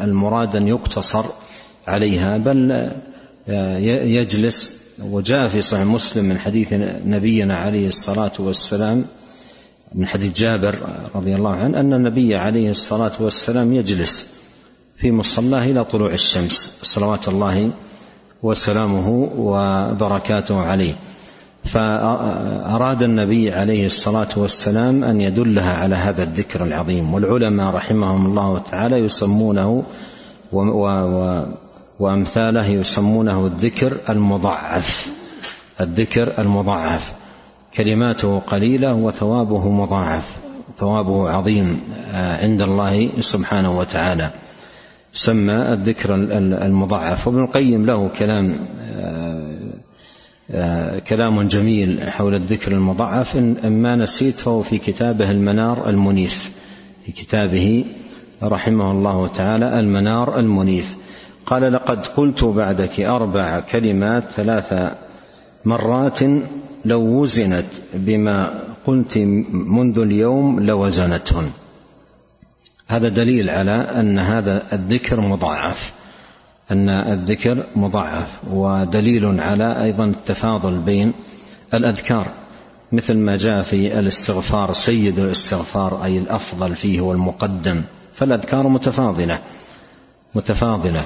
المراد 0.00 0.56
أن 0.56 0.68
يقتصر 0.68 1.24
عليها 1.86 2.38
بل 2.38 2.90
يجلس. 4.18 4.80
وجاء 5.02 5.48
في 5.48 5.60
صحيح 5.60 5.86
مسلم 5.86 6.24
من 6.24 6.38
حديث 6.38 6.72
نبينا 7.04 7.56
عليه 7.56 7.86
الصلاة 7.86 8.32
والسلام 8.38 9.04
من 9.94 10.06
حديث 10.06 10.32
جابر 10.32 10.78
رضي 11.14 11.34
الله 11.34 11.50
عنه 11.50 11.80
أن 11.80 11.94
النبي 11.94 12.36
عليه 12.36 12.70
الصلاة 12.70 13.12
والسلام 13.20 13.72
يجلس 13.72 14.28
في 14.96 15.12
مصلاه 15.12 15.64
إلى 15.64 15.84
طلوع 15.84 16.14
الشمس 16.14 16.78
صلوات 16.82 17.28
الله 17.28 17.70
وسلامه 18.42 19.30
وبركاته 19.38 20.56
عليه. 20.56 20.94
فأراد 21.64 23.02
النبي 23.02 23.50
عليه 23.50 23.86
الصلاة 23.86 24.28
والسلام 24.36 25.04
أن 25.04 25.20
يدلها 25.20 25.72
على 25.76 25.94
هذا 25.94 26.22
الذكر 26.22 26.64
العظيم 26.64 27.14
والعلماء 27.14 27.74
رحمهم 27.74 28.26
الله 28.26 28.58
تعالى 28.58 28.96
يسمونه 28.96 29.84
و 30.52 30.58
و 30.60 31.46
وأمثاله 31.98 32.66
يسمونه 32.66 33.46
الذكر 33.46 33.96
المضعف 34.08 35.06
الذكر 35.80 36.40
المضعف. 36.40 37.19
كلماته 37.74 38.38
قليلة 38.38 38.94
وثوابه 38.94 39.70
مضاعف. 39.70 40.36
ثوابه 40.78 41.30
عظيم 41.30 41.80
عند 42.14 42.62
الله 42.62 43.20
سبحانه 43.20 43.78
وتعالى. 43.78 44.30
سمى 45.12 45.72
الذكر 45.72 46.14
المضاعف. 46.64 47.26
وابن 47.26 47.42
القيم 47.42 47.86
له 47.86 48.08
كلام 48.08 48.58
كلام 51.08 51.42
جميل 51.42 52.00
حول 52.02 52.34
الذكر 52.34 52.72
المضاعف. 52.72 53.36
إن 53.36 53.82
ما 53.82 53.96
نسيت 53.96 54.40
فهو 54.40 54.62
في 54.62 54.78
كتابه 54.78 55.30
المنار 55.30 55.88
المنيف 55.88 56.50
في 57.06 57.12
كتابه 57.12 57.84
رحمه 58.42 58.90
الله 58.90 59.28
تعالى 59.28 59.80
المنار 59.80 60.38
المنيف 60.38 60.96
قال 61.46 61.72
لقد 61.72 62.06
قلت 62.06 62.44
بعدك 62.44 63.00
أربع 63.00 63.60
كلمات 63.60 64.24
ثلاث 64.24 64.94
مرات 65.64 66.18
لو 66.84 67.00
وزنت 67.00 67.66
بما 67.94 68.54
قلت 68.86 69.18
منذ 69.52 69.98
اليوم 69.98 70.60
لوزنتهن. 70.60 71.50
هذا 72.88 73.08
دليل 73.08 73.50
على 73.50 73.72
أن 73.72 74.18
هذا 74.18 74.62
الذكر 74.72 75.20
مضاعف 75.20 75.92
أن 76.70 76.88
الذكر 76.88 77.66
مضاعف 77.76 78.38
ودليل 78.50 79.40
على 79.40 79.82
أيضا 79.82 80.04
التفاضل 80.04 80.78
بين 80.78 81.12
الأذكار 81.74 82.28
مثل 82.92 83.14
ما 83.16 83.36
جاء 83.36 83.60
في 83.60 83.98
الاستغفار 83.98 84.72
سيد 84.72 85.18
الاستغفار 85.18 86.04
أي 86.04 86.18
الأفضل 86.18 86.74
فيه 86.74 87.00
والمقدم. 87.00 87.82
فالأذكار 88.14 88.68
متفاضلة 88.68 89.38
متفاضلة. 90.34 91.04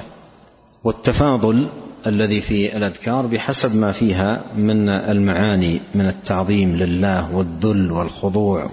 والتفاضل 0.85 1.67
الذي 2.07 2.41
في 2.41 2.77
الأذكار 2.77 3.25
بحسب 3.25 3.75
ما 3.75 3.91
فيها 3.91 4.43
من 4.57 4.89
المعاني 4.89 5.79
من 5.95 6.07
التعظيم 6.07 6.75
لله 6.75 7.35
والذل 7.35 7.91
والخضوع 7.91 8.69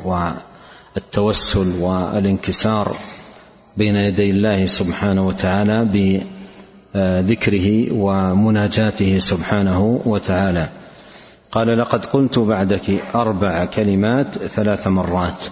والتوسل 0.97 1.81
والانكسار 1.81 2.97
بين 3.77 3.95
يدي 3.95 4.31
الله 4.31 4.67
سبحانه 4.67 5.27
وتعالى 5.27 5.89
بذكره 6.95 7.93
ومناجاته 7.93 9.19
سبحانه 9.19 10.01
وتعالى. 10.05 10.69
قال 11.53 11.79
لقد 11.79 12.07
قلت 12.07 12.39
بعدك 12.39 12.91
أربع 13.15 13.65
كلمات 13.65 14.39
ثلاث 14.39 14.87
مرات. 14.87 15.43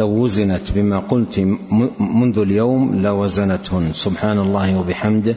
لو 0.00 0.22
وزنت 0.22 0.72
بما 0.74 0.98
قلت 0.98 1.38
منذ 2.00 2.38
اليوم 2.38 3.02
لوزنتهن. 3.02 3.92
سبحان 3.92 4.38
الله 4.38 4.78
وبحمده. 4.78 5.36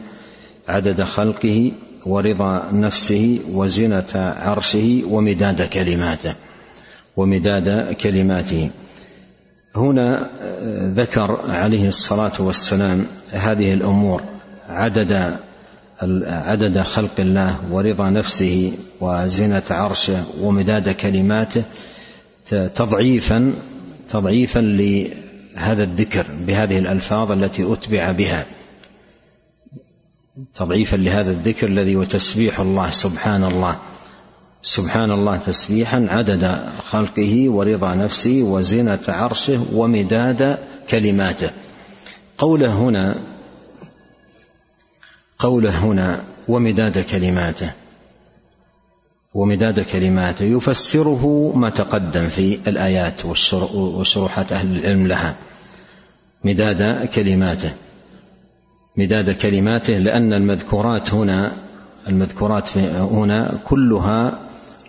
عدد 0.68 1.04
خلقه 1.04 1.72
ورضا 2.06 2.72
نفسه 2.72 3.40
وزنة 3.50 4.06
عرشه 4.16 5.04
ومداد 5.08 5.62
كلماته 5.62 6.36
ومداد 7.18 7.94
كلماته. 7.94 8.70
هنا 9.76 10.30
ذكر 10.94 11.52
عليه 11.52 11.88
الصلاة 11.88 12.42
والسلام 12.42 13.06
هذه 13.32 13.74
الأمور 13.74 14.22
عدد 14.70 15.38
عدد 16.28 16.82
خلق 16.82 17.20
الله 17.20 17.60
ورضا 17.72 18.10
نفسه 18.10 18.74
وزنة 19.02 19.64
عرشه 19.70 20.24
ومداد 20.42 20.90
كلماته 20.90 21.64
تضعيفا 22.50 23.54
تضعيفا 24.12 24.60
لهذا 24.60 25.84
الذكر 25.84 26.26
بهذه 26.48 26.78
الألفاظ 26.78 27.32
التي 27.32 27.74
أتبع 27.74 28.12
بها. 28.12 28.46
تضعيفا 30.56 30.96
لهذا 30.96 31.32
الذكر 31.32 31.68
الذي 31.68 31.96
وتسبيح 31.96 32.60
الله 32.60 32.92
سبحان 32.92 33.44
الله. 33.44 33.80
سبحان 34.62 35.12
الله 35.12 35.38
تسبيحا 35.38 36.08
عدد 36.10 36.70
خلقه 36.90 37.50
ورضا 37.50 37.96
نفسه 37.96 38.42
وزنة 38.42 39.00
عرشه 39.08 39.66
ومداد 39.74 40.58
كلماته. 40.90 41.50
قوله 42.38 42.74
هنا 42.74 43.16
قوله 45.40 45.78
هنا 45.86 46.24
ومداد 46.48 47.06
كلماته. 47.06 47.72
ومداد 49.34 49.80
كلماته 49.80 50.46
يفسره 50.46 51.54
ما 51.56 51.70
تقدم 51.70 52.28
في 52.28 52.60
الآيات 52.68 53.26
وشروحات 53.26 54.52
أهل 54.52 54.78
العلم 54.78 55.08
لها. 55.08 55.36
مداد 56.44 57.08
كلماته. 57.08 57.74
مداد 58.98 59.32
كلماته 59.32 59.98
لأن 59.98 60.34
المذكورات 60.34 61.14
هنا 61.14 61.52
المذكورات 62.08 62.78
هنا 62.78 63.60
كلها 63.66 64.40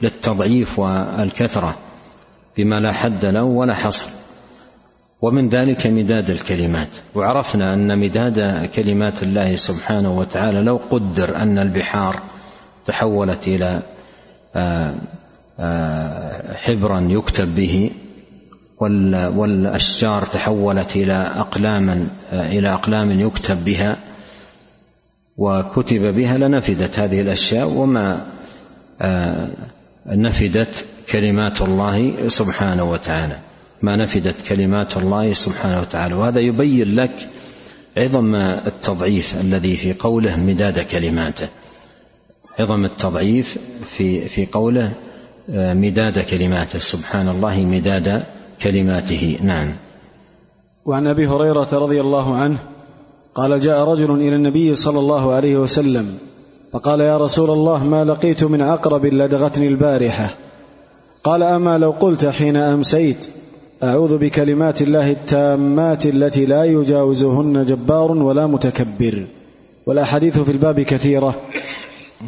للتضعيف 0.02 0.78
والكثرة 0.78 1.76
بما 2.56 2.80
لا 2.80 2.92
حد 2.92 3.24
له 3.24 3.44
ولا 3.44 3.74
حصر. 3.74 4.10
ومن 5.22 5.48
ذلك 5.48 5.86
مداد 5.86 6.30
الكلمات. 6.30 6.88
وعرفنا 7.14 7.74
أن 7.74 7.98
مداد 7.98 8.66
كلمات 8.66 9.22
الله 9.22 9.56
سبحانه 9.56 10.18
وتعالى 10.18 10.60
لو 10.60 10.80
قدر 10.90 11.36
أن 11.36 11.58
البحار 11.58 12.22
تحولت 12.86 13.48
إلى 13.48 13.82
آه، 14.56 14.94
آه، 15.60 16.54
حبرا 16.54 17.00
يكتب 17.00 17.54
به 17.54 17.90
والأشجار 19.36 20.24
تحولت 20.24 20.96
إلى 20.96 21.14
أقلام 21.36 22.08
إلى 22.32 22.72
أقلام 22.72 23.20
يكتب 23.20 23.64
بها 23.64 23.96
وكتب 25.38 26.14
بها 26.14 26.38
لنفدت 26.38 26.98
هذه 26.98 27.20
الأشياء 27.20 27.68
وما 27.68 28.26
آه، 29.00 29.48
نفدت 30.06 30.84
كلمات 31.10 31.62
الله 31.62 32.28
سبحانه 32.28 32.90
وتعالى. 32.90 33.36
ما 33.82 33.96
نفدت 33.96 34.36
كلمات 34.48 34.96
الله 34.96 35.32
سبحانه 35.32 35.80
وتعالى. 35.80 36.14
وهذا 36.14 36.40
يبين 36.40 36.94
لك 36.94 37.28
عظم 37.98 38.34
التضعيف 38.66 39.40
الذي 39.40 39.76
في 39.76 39.92
قوله 39.92 40.36
مداد 40.36 40.78
كلماته. 40.80 41.48
عظم 42.58 42.84
التضعيف 42.84 43.58
في 43.96 44.28
في 44.28 44.46
قوله 44.46 44.92
آه، 45.50 45.74
مداد 45.74 46.18
كلماته. 46.18 46.78
سبحان 46.78 47.28
الله 47.28 47.60
مداد 47.60 48.24
كلماته. 48.62 49.38
نعم. 49.42 49.72
وعن 50.86 51.06
أبي 51.06 51.26
هريرة 51.26 51.68
رضي 51.72 52.00
الله 52.00 52.36
عنه 52.36 52.58
قال 53.34 53.60
جاء 53.60 53.88
رجل 53.88 54.10
إلى 54.10 54.36
النبي 54.36 54.74
صلى 54.74 54.98
الله 54.98 55.32
عليه 55.32 55.56
وسلم 55.56 56.18
فقال 56.72 57.00
يا 57.00 57.16
رسول 57.16 57.50
الله 57.50 57.84
ما 57.84 58.04
لقيت 58.04 58.44
من 58.44 58.62
عقرب 58.62 59.06
لدغتني 59.06 59.68
البارحة. 59.68 60.34
قال 61.24 61.42
أما 61.42 61.78
لو 61.78 61.90
قلت 61.90 62.26
حين 62.26 62.56
أمسيت 62.56 63.28
أعوذ 63.82 64.18
بكلمات 64.18 64.82
الله 64.82 65.10
التامات 65.10 66.06
التي 66.06 66.44
لا 66.44 66.64
يجاوزهن 66.64 67.64
جبار 67.64 68.12
ولا 68.12 68.46
متكبر. 68.46 69.26
والأحاديث 69.86 70.40
في 70.40 70.52
الباب 70.52 70.80
كثيرة. 70.80 71.34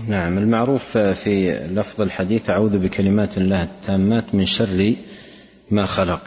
نعم 0.08 0.38
المعروف 0.38 0.98
في 0.98 1.58
لفظ 1.74 2.02
الحديث 2.02 2.50
أعوذ 2.50 2.78
بكلمات 2.78 3.38
الله 3.38 3.62
التامات 3.62 4.34
من 4.34 4.46
شر 4.46 4.94
ما 5.70 5.86
خلق. 5.86 6.20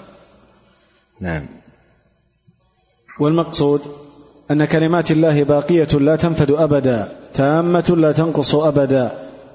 نعم. 1.21 1.45
والمقصود 3.19 3.81
أن 4.51 4.65
كلمات 4.65 5.11
الله 5.11 5.43
باقية 5.43 5.97
لا 5.99 6.15
تنفد 6.15 6.51
أبدا 6.51 7.15
تامة 7.33 7.93
لا 7.97 8.11
تنقص 8.11 8.55
أبدا 8.55 9.11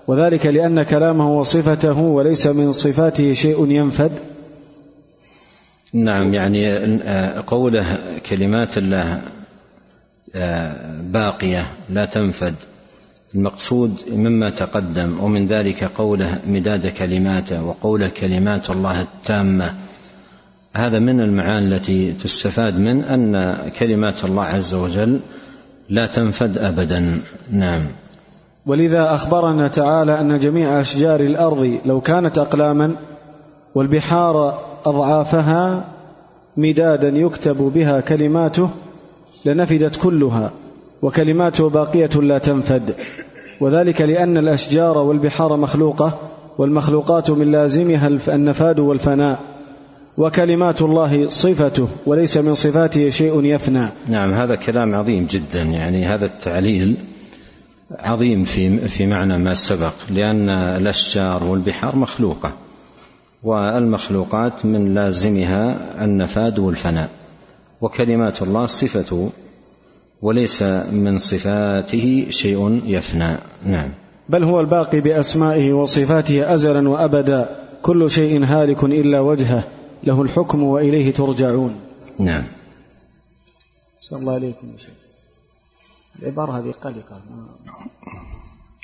وذلك 0.06 0.46
لأن 0.46 0.82
كلامه 0.82 1.38
وصفته 1.38 1.98
وليس 1.98 2.46
من 2.46 2.72
صفاته 2.72 3.32
شيء 3.32 3.70
ينفد. 3.70 4.12
نعم 5.92 6.34
يعني 6.34 6.76
قوله 7.46 8.18
كلمات 8.18 8.78
الله 8.78 9.22
باقية 11.12 11.66
لا 11.90 12.04
تنفد. 12.04 12.54
المقصود 13.34 13.92
مما 14.12 14.50
تقدم 14.50 15.20
ومن 15.20 15.46
ذلك 15.46 15.84
قوله 15.84 16.38
مداد 16.46 16.86
كلماته 16.86 17.64
وقوله 17.64 18.08
كلمات 18.08 18.70
الله 18.70 19.00
التامة. 19.00 19.74
هذا 20.76 20.98
من 20.98 21.20
المعاني 21.20 21.76
التي 21.76 22.12
تستفاد 22.12 22.78
من 22.78 23.04
أن 23.04 23.32
كلمات 23.78 24.24
الله 24.24 24.42
عز 24.42 24.74
وجل 24.74 25.20
لا 25.88 26.06
تنفد 26.06 26.58
ابدا. 26.58 27.20
نعم. 27.50 27.82
ولذا 28.66 29.14
أخبرنا 29.14 29.68
تعالى 29.68 30.20
أن 30.20 30.38
جميع 30.38 30.80
أشجار 30.80 31.20
الأرض 31.20 31.80
لو 31.86 32.00
كانت 32.00 32.38
اقلاما 32.38 32.96
والبحار 33.74 34.58
أضعافها 34.84 35.84
مدادا 36.56 37.08
يكتب 37.08 37.56
بها 37.56 38.00
كلماته 38.00 38.70
لنفدت 39.44 39.96
كلها. 39.96 40.52
وكلماته 41.02 41.70
باقية 41.70 42.20
لا 42.20 42.38
تنفد. 42.38 42.94
وذلك 43.60 44.00
لأن 44.00 44.36
الأشجار 44.36 44.98
والبحار 44.98 45.56
مخلوقة 45.56 46.18
والمخلوقات 46.58 47.30
من 47.30 47.50
لازمها 47.50 48.08
النفاد 48.28 48.80
والفناء. 48.80 49.40
وكلمات 50.18 50.82
الله 50.82 51.28
صفته 51.28 51.88
وليس 52.06 52.36
من 52.36 52.54
صفاته 52.54 53.08
شيء 53.08 53.44
يفنى. 53.44 53.88
نعم 54.08 54.32
هذا 54.32 54.54
كلام 54.54 54.94
عظيم 54.94 55.26
جدا. 55.26 55.62
يعني 55.62 56.04
هذا 56.06 56.26
التعليل 56.26 56.96
عظيم 57.98 58.44
في 58.44 58.88
في 58.88 59.06
معنى 59.06 59.38
ما 59.38 59.54
سبق. 59.54 59.92
لأن 60.10 60.48
الأشجار 60.48 61.44
والبحار 61.44 61.96
مخلوقة 61.96 62.52
والمخلوقات 63.42 64.66
من 64.66 64.94
لازمها 64.94 65.76
النفاد 66.04 66.58
والفناء. 66.58 67.10
وكلمات 67.80 68.42
الله 68.42 68.66
صفته 68.66 69.30
وليس 70.22 70.62
من 70.92 71.18
صفاته 71.18 72.26
شيء 72.30 72.82
يفنى. 72.86 73.38
نعم. 73.64 73.90
بل 74.28 74.44
هو 74.44 74.60
الباقي 74.60 75.00
بأسمائه 75.00 75.72
وصفاته 75.72 76.54
أزلا 76.54 76.88
وأبدا. 76.88 77.50
كل 77.82 78.10
شيء 78.10 78.44
هالك 78.44 78.84
إلا 78.84 79.20
وجهه. 79.20 79.64
له 80.04 80.22
الحكم 80.22 80.62
وإليه 80.62 81.12
ترجعون. 81.12 81.76
نعم. 82.18 82.44
صلى 84.00 84.18
الله 84.18 84.34
عليكم 84.34 84.66
يا 84.72 84.78
شيخ. 84.78 84.94
العبارة 86.22 86.58
هذه 86.58 86.70
قلقة. 86.70 87.20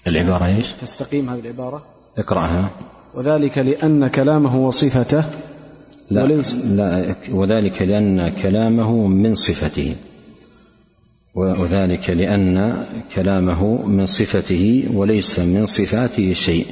العبارة 0.06 0.46
إيش؟ 0.46 0.72
تستقيم 0.72 1.30
هذه 1.30 1.40
العبارة؟ 1.40 1.82
اقرأها. 2.18 2.70
وذلك 3.14 3.58
لأن 3.58 4.08
كلامه 4.08 4.56
وصفته 4.56 5.24
لا, 6.10 6.20
لا 6.64 7.14
وذلك 7.30 7.82
لأن 7.82 8.28
كلامه 8.28 9.06
من 9.06 9.34
صفته. 9.34 9.96
وذلك 11.38 12.10
لأن 12.10 12.84
كلامه 13.14 13.86
من 13.86 14.06
صفته 14.06 14.84
وليس 14.94 15.38
من 15.38 15.66
صفاته 15.66 16.32
شيء. 16.32 16.66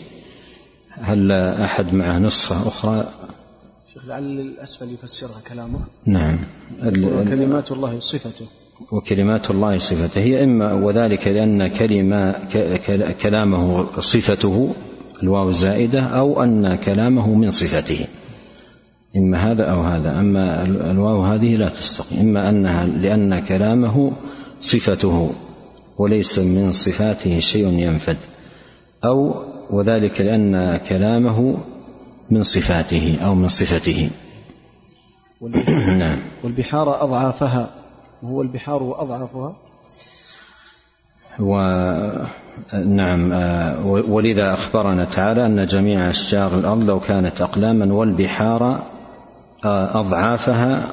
هل 1.00 1.32
أحد 1.32 1.94
معه 1.94 2.18
نسخة 2.18 2.68
أخرى؟ 2.68 3.06
شيخ 3.94 4.06
لعل 4.08 4.40
الأسفل 4.40 4.92
يفسرها 4.92 5.40
كلامه. 5.48 5.78
نعم. 6.06 6.38
وكلمات 6.82 7.72
الله 7.72 8.00
صفته. 8.00 8.46
وكلمات 8.92 9.50
الله 9.50 9.78
صفته. 9.78 10.20
هي 10.20 10.44
إما 10.44 10.74
وذلك 10.74 11.28
لأن 11.28 11.68
كلمة 11.68 12.34
كلامه 13.22 13.86
صفته 14.00 14.74
الواو 15.22 15.48
الزائدة 15.48 16.00
أو 16.02 16.42
أن 16.42 16.74
كلامه 16.74 17.34
من 17.34 17.50
صفته. 17.50 18.06
إما 19.16 19.52
هذا 19.52 19.64
أو 19.64 19.80
هذا. 19.80 20.10
أما 20.20 20.64
الواو 20.64 21.22
هذه 21.22 21.56
لا 21.56 21.68
تستقيم. 21.68 22.20
إما 22.20 22.48
أنها 22.48 22.86
لأن 22.86 23.38
كلامه 23.38 24.12
صفته 24.60 25.34
وليس 25.98 26.38
من 26.38 26.72
صفاته 26.72 27.38
شيء 27.38 27.68
ينفد 27.68 28.16
أو 29.04 29.42
وذلك 29.70 30.20
لأن 30.20 30.76
كلامه 30.76 31.58
من 32.30 32.42
صفاته 32.42 33.18
أو 33.24 33.34
من 33.34 33.48
صفته. 33.48 34.10
نعم. 35.98 36.18
والبحار 36.44 37.02
أضعافها 37.02 37.70
وهو 38.22 38.42
البحار 38.42 38.82
وأضعافها؟ 38.82 39.56
ونعم 41.38 43.32
ولذا 44.08 44.52
أخبرنا 44.52 45.04
تعالى 45.04 45.46
أن 45.46 45.66
جميع 45.66 46.10
أشجار 46.10 46.58
الأرض 46.58 46.84
لو 46.84 47.00
كانت 47.00 47.40
أقلاما 47.40 47.94
والبحار 47.94 48.82
أضعافها 49.64 50.86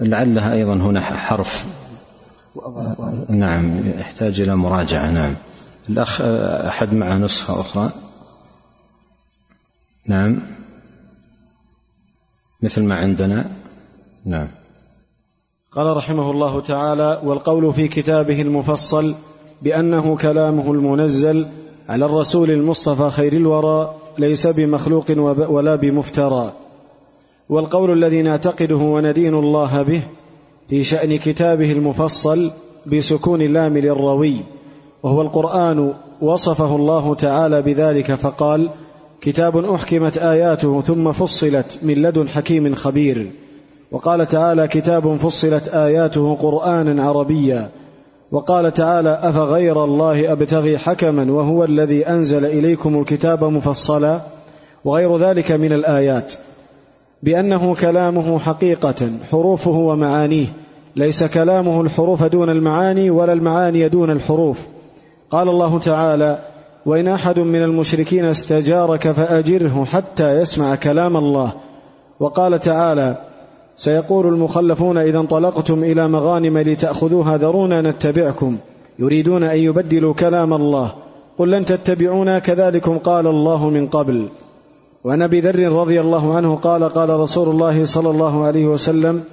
لعلها 0.00 0.52
أيضا 0.52 0.74
هنا 0.74 1.00
حرف. 1.00 1.66
نعم 3.28 3.88
يحتاج 3.88 4.40
إلى 4.40 4.56
مراجعة 4.56 5.10
نعم. 5.10 5.34
الأخ 5.88 6.20
أحد 6.20 6.94
معه 6.94 7.16
نسخة 7.16 7.60
أخرى؟ 7.60 7.90
نعم. 10.06 10.42
مثل 12.62 12.82
ما 12.82 12.94
عندنا؟ 12.94 13.50
نعم. 14.26 14.48
قال 15.72 15.96
رحمه 15.96 16.30
الله 16.30 16.60
تعالى 16.60 17.20
والقول 17.24 17.72
في 17.72 17.88
كتابه 17.88 18.42
المفصل 18.42 19.14
بأنه 19.62 20.16
كلامه 20.16 20.72
المنزل 20.72 21.46
على 21.88 22.04
الرسول 22.04 22.50
المصطفى 22.50 23.10
خير 23.10 23.32
الورى 23.32 23.94
ليس 24.18 24.46
بمخلوق 24.46 25.04
ولا 25.50 25.76
بمفترى. 25.76 26.52
والقول 27.48 27.92
الذي 27.92 28.22
نعتقده 28.22 28.76
وندين 28.76 29.34
الله 29.34 29.82
به 29.82 30.02
في 30.72 30.82
شأن 30.82 31.18
كتابه 31.18 31.72
المفصل 31.72 32.50
بسكون 32.86 33.42
اللام 33.42 33.78
للروي 33.78 34.40
وهو 35.02 35.22
القرآن 35.22 35.94
وصفه 36.20 36.76
الله 36.76 37.14
تعالى 37.14 37.62
بذلك 37.62 38.14
فقال 38.14 38.70
كتاب 39.20 39.56
أحكمت 39.56 40.18
آياته 40.18 40.80
ثم 40.80 41.12
فصلت 41.12 41.78
من 41.82 41.94
لدن 41.94 42.28
حكيم 42.28 42.74
خبير. 42.74 43.30
وقال 43.90 44.26
تعالى 44.26 44.68
كتاب 44.68 45.16
فصلت 45.16 45.68
آياته 45.68 46.34
قرآنا 46.34 47.02
عربيا. 47.02 47.70
وقال 48.30 48.72
تعالى 48.72 49.18
أفغير 49.22 49.84
الله 49.84 50.32
أبتغي 50.32 50.78
حكما 50.78 51.32
وهو 51.32 51.64
الذي 51.64 52.06
أنزل 52.08 52.46
إليكم 52.46 53.00
الكتاب 53.00 53.44
مفصلا؟ 53.44 54.20
وغير 54.84 55.16
ذلك 55.16 55.52
من 55.52 55.72
الآيات. 55.72 56.34
بأنه 57.22 57.74
كلامه 57.74 58.38
حقيقة 58.38 59.10
حروفه 59.30 59.70
ومعانيه. 59.70 60.46
ليس 60.96 61.24
كلامه 61.24 61.80
الحروف 61.80 62.22
دون 62.22 62.50
المعاني 62.50 63.10
ولا 63.10 63.32
المعاني 63.32 63.88
دون 63.88 64.10
الحروف. 64.10 64.68
قال 65.30 65.48
الله 65.48 65.78
تعالى 65.78 66.38
وإن 66.86 67.08
أحد 67.08 67.40
من 67.40 67.62
المشركين 67.62 68.24
استجارك 68.24 69.12
فأجره 69.12 69.84
حتى 69.84 70.32
يسمع 70.32 70.74
كلام 70.74 71.16
الله 71.16 71.52
وقال 72.20 72.60
تعالى 72.60 73.16
سيقول 73.76 74.26
المخلفون 74.26 74.98
إذا 74.98 75.18
انطلقتم 75.18 75.84
إلى 75.84 76.08
مغانم 76.08 76.58
لتأخذوها 76.58 77.36
ذرونا 77.36 77.82
نتبعكم 77.82 78.56
يريدون 78.98 79.42
أن 79.42 79.58
يبدلوا 79.58 80.14
كلام 80.14 80.54
الله 80.54 80.92
قل 81.38 81.50
لن 81.50 81.64
تتبعونا 81.64 82.38
كذلكم 82.38 82.98
قال 82.98 83.26
الله 83.26 83.70
من 83.70 83.86
قبل. 83.86 84.28
وعن 85.04 85.22
أبي 85.22 85.40
ذر 85.40 85.72
رضي 85.72 86.00
الله 86.00 86.34
عنه 86.36 86.56
قال 86.56 86.88
قال 86.88 87.10
رسول 87.10 87.48
الله 87.48 87.84
صلى 87.84 88.10
الله 88.10 88.44
عليه 88.44 88.66
وسلم 88.66 89.24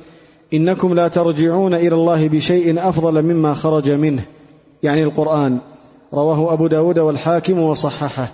إنكم 0.54 0.94
لا 0.94 1.08
ترجعون 1.08 1.74
إلى 1.74 1.96
الله 1.96 2.28
بشيء 2.28 2.90
أفضل 2.90 3.22
مما 3.22 3.54
خرج 3.54 3.92
منه. 3.92 4.26
يعني 4.84 5.04
القرآن. 5.04 5.60
رواه 6.14 6.54
أبو 6.54 6.68
داود 6.68 7.00
والحاكم 7.00 7.60
وصححه. 7.60 8.32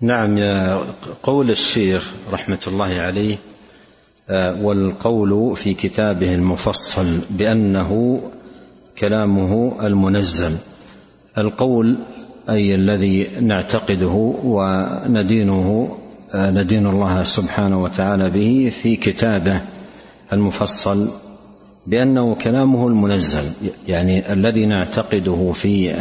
نعم 0.00 0.38
يا 0.38 0.84
قول 1.22 1.50
الشيخ 1.50 2.12
رحمة 2.32 2.60
الله 2.66 2.86
عليه 2.86 3.36
آه، 4.30 4.62
والقول 4.62 5.56
في 5.56 5.74
كتابه 5.74 6.34
المفصل 6.34 7.20
بأنه 7.30 8.20
كلامه 8.98 9.86
المنزل. 9.86 10.56
القول 11.38 11.98
أي 12.50 12.74
الذي 12.74 13.40
نعتقده 13.40 14.34
وندينه 14.44 15.96
ندين 16.34 16.86
الله 16.86 17.22
سبحانه 17.22 17.82
وتعالى 17.82 18.30
به 18.30 18.72
في 18.82 18.96
كتابه 18.96 19.60
المفصل 20.32 21.08
بأنه 21.86 22.34
كلامه 22.34 22.88
المنزل 22.88 23.44
يعني 23.88 24.32
الذي 24.32 24.66
نعتقده 24.66 25.52
في 25.52 25.92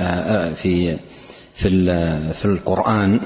في 0.55 0.97
في 1.53 1.87
في 2.33 2.45
القرآن 2.45 3.19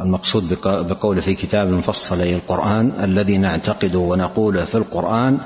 المقصود 0.00 0.58
بقوله 0.64 1.20
في 1.20 1.34
كتاب 1.34 1.68
مفصل 1.68 2.20
أي 2.20 2.34
القرآن 2.34 2.92
الذي 3.04 3.38
نعتقده 3.38 3.98
ونقوله 3.98 4.64
في 4.64 4.74
القرآن 4.74 5.38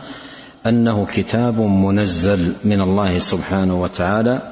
أنه 0.66 1.06
كتاب 1.06 1.60
منزل 1.60 2.52
من 2.64 2.80
الله 2.80 3.18
سبحانه 3.18 3.82
وتعالى 3.82 4.42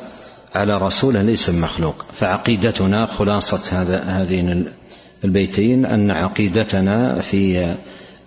على 0.54 0.78
رسوله 0.78 1.22
ليس 1.22 1.50
مخلوق. 1.50 2.04
فعقيدتنا 2.12 3.06
خلاصة 3.06 3.60
هذا 3.70 4.02
هذين 4.02 4.66
البيتين 5.24 5.86
أن 5.86 6.10
عقيدتنا 6.10 7.20
في 7.20 7.74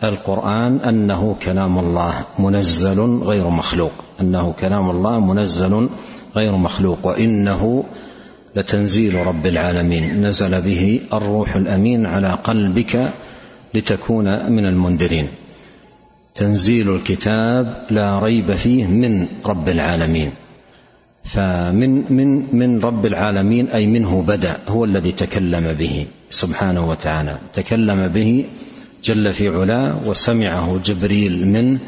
القرآن 0.03 0.79
أنه 0.79 1.35
كلام 1.35 1.79
الله 1.79 2.25
منزل 2.39 2.99
غير 3.17 3.49
مخلوق. 3.49 3.91
أنه 4.21 4.53
كلام 4.59 4.89
الله 4.89 5.19
منزل 5.33 5.89
غير 6.35 6.55
مخلوق. 6.55 7.05
وإنه 7.05 7.83
لتنزيل 8.55 9.27
رب 9.27 9.45
العالمين. 9.45 10.25
نزل 10.25 10.61
به 10.61 11.01
الروح 11.13 11.55
الأمين 11.55 12.05
على 12.05 12.37
قلبك 12.43 13.11
لتكون 13.73 14.51
من 14.51 14.65
المنذرين. 14.65 15.27
تنزيل 16.35 16.95
الكتاب 16.95 17.85
لا 17.89 18.19
ريب 18.19 18.51
فيه 18.51 18.87
من 18.87 19.27
رب 19.45 19.69
العالمين. 19.69 20.31
فمن 21.25 22.13
من 22.13 22.55
من 22.55 22.79
رب 22.79 23.05
العالمين 23.05 23.67
أي 23.67 23.85
منه 23.85 24.21
بدأ 24.21 24.57
هو 24.67 24.85
الذي 24.85 25.11
تكلم 25.11 25.73
به 25.73 26.07
سبحانه 26.29 26.89
وتعالى. 26.89 27.35
تكلم 27.53 28.07
به 28.07 28.45
جل 29.03 29.33
في 29.33 29.49
علاه 29.49 30.07
وسمعه 30.07 30.79
جبريل 30.85 31.47
منه 31.47 31.79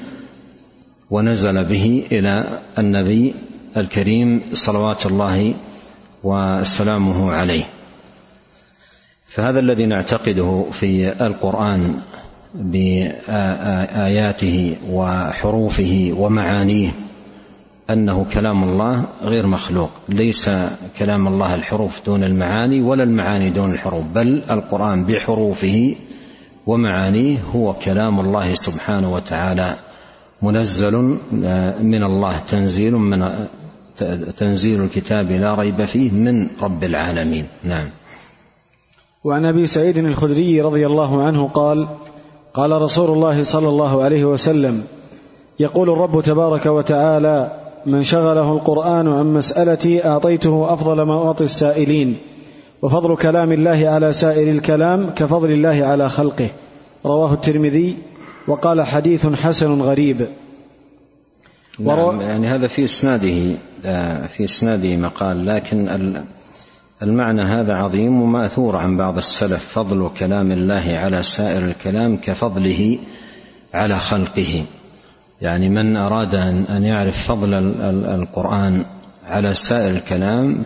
ونزل 1.09 1.69
به 1.69 2.05
إلى 2.11 2.59
النبي 2.79 3.33
الكريم 3.77 4.41
صلوات 4.53 5.05
الله 5.05 5.53
وسلامه 6.23 7.31
عليه. 7.31 7.63
فهذا 9.27 9.59
الذي 9.59 9.85
نعتقده 9.85 10.65
في 10.71 11.21
القرآن 11.21 11.99
بآياته 12.55 13.97
وحروفه 14.89 16.09
ومعانيه 16.17 16.91
أنه 17.89 18.25
كلام 18.33 18.63
الله 18.63 19.07
غير 19.21 19.47
مخلوق. 19.47 19.89
ليس 20.09 20.49
كلام 20.99 21.27
الله 21.27 21.55
الحروف 21.55 22.05
دون 22.05 22.23
المعاني 22.23 22.81
ولا 22.81 23.03
المعاني 23.03 23.49
دون 23.49 23.71
الحروف 23.71 24.05
بل 24.15 24.43
القرآن 24.51 25.03
بحروفه 25.03 25.95
ومعانيه 26.65 27.39
هو 27.55 27.73
كلام 27.73 28.19
الله 28.19 28.53
سبحانه 28.53 29.13
وتعالى. 29.13 29.75
منزل 30.41 30.97
من 31.81 32.03
الله 32.03 32.37
تنزيل 32.37 32.93
من 32.93 33.47
تنزيل 34.37 34.83
الكتاب 34.83 35.31
لا 35.31 35.55
ريب 35.55 35.85
فيه 35.85 36.11
من 36.11 36.47
رب 36.61 36.83
العالمين. 36.83 37.45
نعم. 37.63 37.89
وعن 39.23 39.45
أبي 39.45 39.67
سعيد 39.67 39.97
الخدري 39.97 40.61
رضي 40.61 40.87
الله 40.87 41.23
عنه 41.23 41.47
قال 41.47 41.87
قال 42.53 42.81
رسول 42.81 43.09
الله 43.11 43.41
صلى 43.41 43.69
الله 43.69 44.03
عليه 44.03 44.25
وسلم 44.25 44.83
يقول 45.59 45.89
الرب 45.89 46.21
تبارك 46.21 46.65
وتعالى 46.65 47.66
من 47.87 48.03
شغله 48.03 48.51
القرآن 48.51 49.07
عن 49.07 49.33
مسألتي 49.33 50.05
أعطيته 50.05 50.73
أفضل 50.73 51.01
ما 51.01 51.27
أعطي 51.27 51.43
السائلين 51.43 52.17
وفضل 52.81 53.15
كلام 53.15 53.51
الله 53.51 53.89
على 53.89 54.13
سائر 54.13 54.49
الكلام 54.49 55.09
كفضل 55.09 55.51
الله 55.51 55.85
على 55.85 56.09
خلقه. 56.09 56.49
رواه 57.05 57.33
الترمذي 57.33 57.97
وقال 58.47 58.81
حديث 58.81 59.27
حسن 59.27 59.81
غريب. 59.81 60.27
نعم 61.79 62.21
يعني 62.21 62.47
هذا 62.47 62.67
في 62.67 62.83
إسناده 62.83 63.55
آه، 63.85 64.25
في 64.25 64.43
إسناده 64.43 64.97
مقال 64.97 65.45
لكن 65.45 66.13
المعنى 67.03 67.41
هذا 67.41 67.73
عظيم 67.73 68.21
ومأثور 68.21 68.75
عن 68.75 68.97
بعض 68.97 69.17
السلف. 69.17 69.67
فضل 69.73 70.09
كلام 70.19 70.51
الله 70.51 70.85
على 70.87 71.23
سائر 71.23 71.65
الكلام 71.65 72.17
كفضله 72.17 72.97
على 73.73 73.99
خلقه. 73.99 74.65
يعني 75.41 75.69
من 75.69 75.97
أراد 75.97 76.35
ان 76.69 76.83
يعرف 76.83 77.27
فضل 77.27 77.53
القرآن 78.05 78.85
على 79.25 79.53
سائر 79.53 79.91
الكلام 79.91 80.63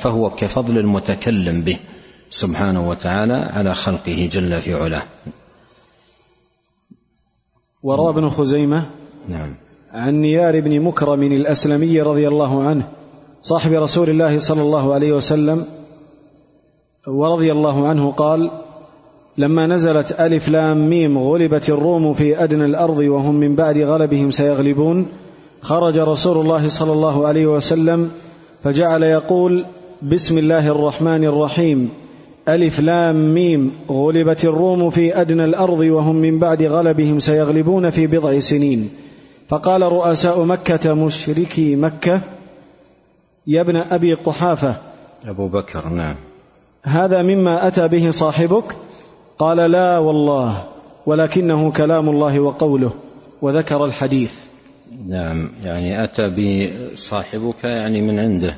فهو 0.00 0.30
كفضل 0.30 0.78
المتكلم 0.78 1.60
به 1.60 1.78
سبحانه 2.30 2.88
وتعالى 2.88 3.34
على 3.34 3.74
خلقه 3.74 4.28
جل 4.32 4.60
في 4.60 4.74
علاه. 4.74 5.02
وروى 7.82 8.10
ابن 8.10 8.28
خزيمة 8.28 8.86
نعم. 9.28 9.54
عن 9.92 10.14
نيار 10.14 10.60
بن 10.60 10.80
مكرم 10.80 11.22
الأسلمي 11.22 12.00
رضي 12.00 12.28
الله 12.28 12.62
عنه 12.62 12.88
صاحب 13.42 13.72
رسول 13.72 14.10
الله 14.10 14.38
صلى 14.38 14.62
الله 14.62 14.94
عليه 14.94 15.12
وسلم 15.12 15.66
ورضي 17.08 17.52
الله 17.52 17.88
عنه 17.88 18.12
قال 18.12 18.50
لما 19.38 19.66
نزلت 19.66 20.20
ألف 20.20 20.48
لام 20.48 20.88
ميم 20.88 21.18
غلبت 21.18 21.68
الروم 21.68 22.12
في 22.12 22.44
أدنى 22.44 22.64
الأرض 22.64 22.98
وهم 22.98 23.34
من 23.34 23.54
بعد 23.54 23.78
غلبهم 23.78 24.30
سيغلبون 24.30 25.06
خرج 25.62 25.98
رسول 25.98 26.36
الله 26.38 26.68
صلى 26.68 26.92
الله 26.92 27.26
عليه 27.26 27.46
وسلم 27.46 28.10
فجعل 28.62 29.02
يقول 29.02 29.64
بسم 30.02 30.38
الله 30.38 30.68
الرحمن 30.68 31.24
الرحيم. 31.24 31.90
ألف 32.48 32.80
لام 32.80 33.34
ميم 33.34 33.72
غلبت 33.90 34.44
الروم 34.44 34.90
في 34.90 35.20
أدنى 35.20 35.44
الأرض 35.44 35.78
وهم 35.78 36.16
من 36.16 36.38
بعد 36.38 36.62
غلبهم 36.62 37.18
سيغلبون 37.18 37.90
في 37.90 38.06
بضع 38.06 38.38
سنين. 38.38 38.90
فقال 39.48 39.82
رؤساء 39.82 40.44
مكة 40.44 40.94
مشركي 40.94 41.76
مكة. 41.76 42.20
يا 43.46 43.60
ابن 43.60 43.76
أبي 43.76 44.14
قحافة. 44.14 44.74
أبو 45.26 45.48
بكر 45.48 45.88
نعم. 45.88 46.16
هذا 46.82 47.22
مما 47.22 47.66
أتى 47.66 47.88
به 47.88 48.10
صاحبك؟ 48.10 48.64
قال 49.40 49.56
لا 49.70 49.98
والله 49.98 50.64
ولكنه 51.06 51.70
كلام 51.72 52.08
الله 52.08 52.40
وقوله 52.40 52.92
وذكر 53.42 53.84
الحديث. 53.84 54.32
نعم 55.08 55.48
يعني 55.64 56.04
أتى 56.04 56.22
به 56.36 56.72
صاحبك 56.94 57.64
يعني 57.64 58.00
من 58.00 58.20
عنده 58.20 58.56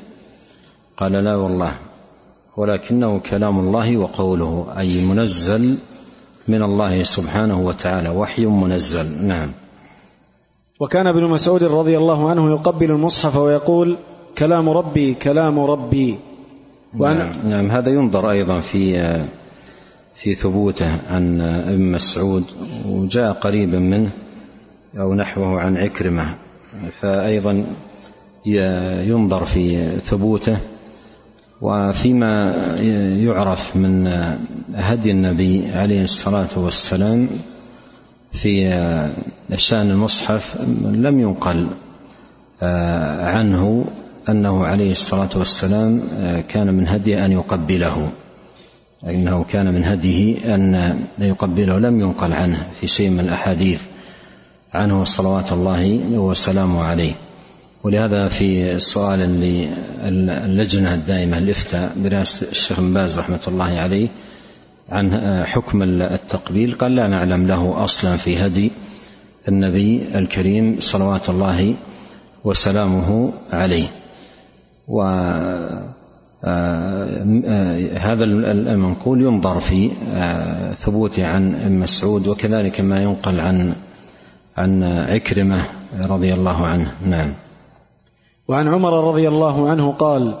قال 0.97 1.11
لا 1.11 1.35
والله 1.35 1.71
ولكنه 2.57 3.19
كلام 3.19 3.59
الله 3.59 3.97
وقوله 3.97 4.67
أي 4.77 5.01
منزل 5.01 5.77
من 6.47 6.63
الله 6.63 7.03
سبحانه 7.03 7.59
وتعالى 7.59 8.09
وحي 8.09 8.45
منزل. 8.45 9.27
نعم. 9.27 9.51
وكان 10.79 11.07
ابن 11.07 11.29
مسعود 11.29 11.63
رضي 11.63 11.97
الله 11.97 12.29
عنه 12.29 12.51
يقبل 12.51 12.91
المصحف 12.91 13.35
ويقول 13.35 13.97
كلام 14.37 14.69
ربي 14.69 15.13
كلام 15.13 15.59
ربي. 15.59 16.19
وأنا 16.99 17.23
نعم, 17.23 17.49
نعم 17.49 17.71
هذا 17.71 17.89
ينظر 17.89 18.31
أيضا 18.31 18.59
في 18.59 18.95
في 20.15 20.35
ثبوته 20.35 20.97
عن 21.09 21.41
ابن 21.41 21.91
مسعود 21.91 22.43
وجاء 22.85 23.31
قريبا 23.31 23.79
منه 23.79 24.11
أو 24.99 25.13
نحوه 25.13 25.59
عن 25.59 25.77
عكرمة. 25.77 26.35
فأيضا 27.01 27.65
ينظر 29.05 29.45
في 29.45 29.89
ثبوته 29.97 30.57
وفيما 31.61 32.55
يعرف 33.17 33.75
من 33.75 34.07
هدي 34.75 35.11
النبي 35.11 35.71
عليه 35.71 36.01
الصلاة 36.03 36.49
والسلام 36.57 37.29
في 38.31 38.69
شان 39.57 39.91
المصحف 39.91 40.61
لم 40.81 41.19
ينقل 41.19 41.67
عنه 43.21 43.85
أنه 44.29 44.65
عليه 44.65 44.91
الصلاة 44.91 45.29
والسلام 45.35 46.01
كان 46.49 46.73
من 46.73 46.87
هديه 46.87 47.25
أن 47.25 47.31
يقبله. 47.31 48.09
انه 49.09 49.43
كان 49.43 49.73
من 49.73 49.85
هديه 49.85 50.55
أن 50.55 50.99
يقبله 51.19 51.79
لم 51.79 51.99
ينقل 51.99 52.33
عنه 52.33 52.67
في 52.79 52.87
شيء 52.87 53.09
من 53.09 53.19
الأحاديث 53.19 53.81
عنه 54.73 55.03
صلوات 55.03 55.51
الله 55.51 56.01
وسلامه 56.11 56.83
عليه. 56.83 57.13
ولهذا 57.83 58.27
في 58.27 58.79
سؤال 58.79 59.19
للجنه 59.19 60.93
الدائمة 60.93 61.37
الافتاء 61.37 61.91
برئاسة 61.95 62.47
الشيخ 62.51 62.79
بن 62.79 62.93
باز 62.93 63.19
رحمة 63.19 63.41
الله 63.47 63.79
عليه 63.79 64.09
عن 64.89 65.11
حكم 65.45 65.83
التقبيل 65.83 66.73
قال 66.73 66.95
لا 66.95 67.07
نعلم 67.07 67.47
له 67.47 67.83
أصلا 67.83 68.17
في 68.17 68.45
هدي 68.45 68.71
النبي 69.47 70.03
الكريم 70.15 70.79
صلوات 70.79 71.29
الله 71.29 71.75
وسلامه 72.43 73.33
عليه. 73.51 73.87
و 74.87 75.01
هذا 77.97 78.23
المنقول 78.23 79.21
ينظر 79.21 79.59
في 79.59 79.91
آه، 80.13 80.71
ثبوته 80.73 81.25
عن 81.25 81.55
ابن 81.55 81.79
مسعود 81.79 82.27
وكذلك 82.27 82.81
ما 82.81 82.97
ينقل 82.97 83.39
عن 83.39 83.73
عن 84.57 84.83
عكرمة 84.83 85.61
رضي 86.09 86.33
الله 86.33 86.65
عنه. 86.65 86.91
نعم. 87.05 87.33
وعن 88.47 88.67
عمر 88.67 89.07
رضي 89.07 89.27
الله 89.27 89.69
عنه 89.69 89.93
قال 89.93 90.35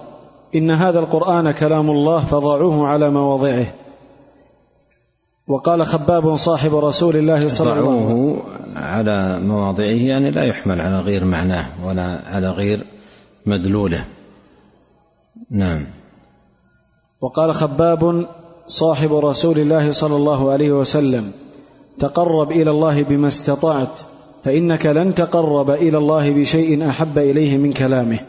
إن 0.55 0.71
هذا 0.71 0.99
القرآن 0.99 1.51
كلام 1.51 1.91
الله 1.91 2.19
فضعوه 2.19 2.87
على 2.87 3.09
مواضعه. 3.11 3.67
وقال 5.47 5.85
خباب 5.85 6.35
صاحب 6.35 6.75
رسول 6.75 7.15
الله 7.15 7.47
صلى 7.47 7.73
الله 7.73 7.91
عليه 7.91 8.03
وسلم 8.03 8.41
على 8.75 9.39
مواضعه 9.39 9.85
يعني 9.85 10.29
لا 10.29 10.45
يحمل 10.45 10.81
على 10.81 10.99
غير 10.99 11.25
معناه 11.25 11.65
ولا 11.85 12.21
على 12.25 12.49
غير 12.49 12.79
مدلوله. 13.45 14.05
نعم. 15.51 15.85
وقال 17.21 17.53
خباب 17.53 18.25
صاحب 18.67 19.13
رسول 19.13 19.59
الله 19.59 19.91
صلى 19.91 20.15
الله 20.15 20.51
عليه 20.51 20.71
وسلم 20.71 21.31
تقرب 21.99 22.51
إلى 22.51 22.71
الله 22.71 23.03
بما 23.03 23.27
استطعت 23.27 23.99
فإنك 24.43 24.85
لن 24.85 25.15
تقرب 25.15 25.69
إلى 25.69 25.97
الله 25.97 26.31
بشيء 26.31 26.89
أحب 26.89 27.17
إليه 27.17 27.57
من 27.57 27.73
كلامه. 27.73 28.19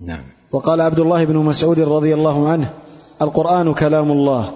نعم. 0.00 0.22
وقال 0.52 0.80
عبد 0.80 0.98
الله 0.98 1.24
بن 1.24 1.36
مسعود 1.36 1.80
رضي 1.80 2.14
الله 2.14 2.48
عنه 2.48 2.70
القرآن 3.22 3.74
كلام 3.74 4.12
الله 4.12 4.50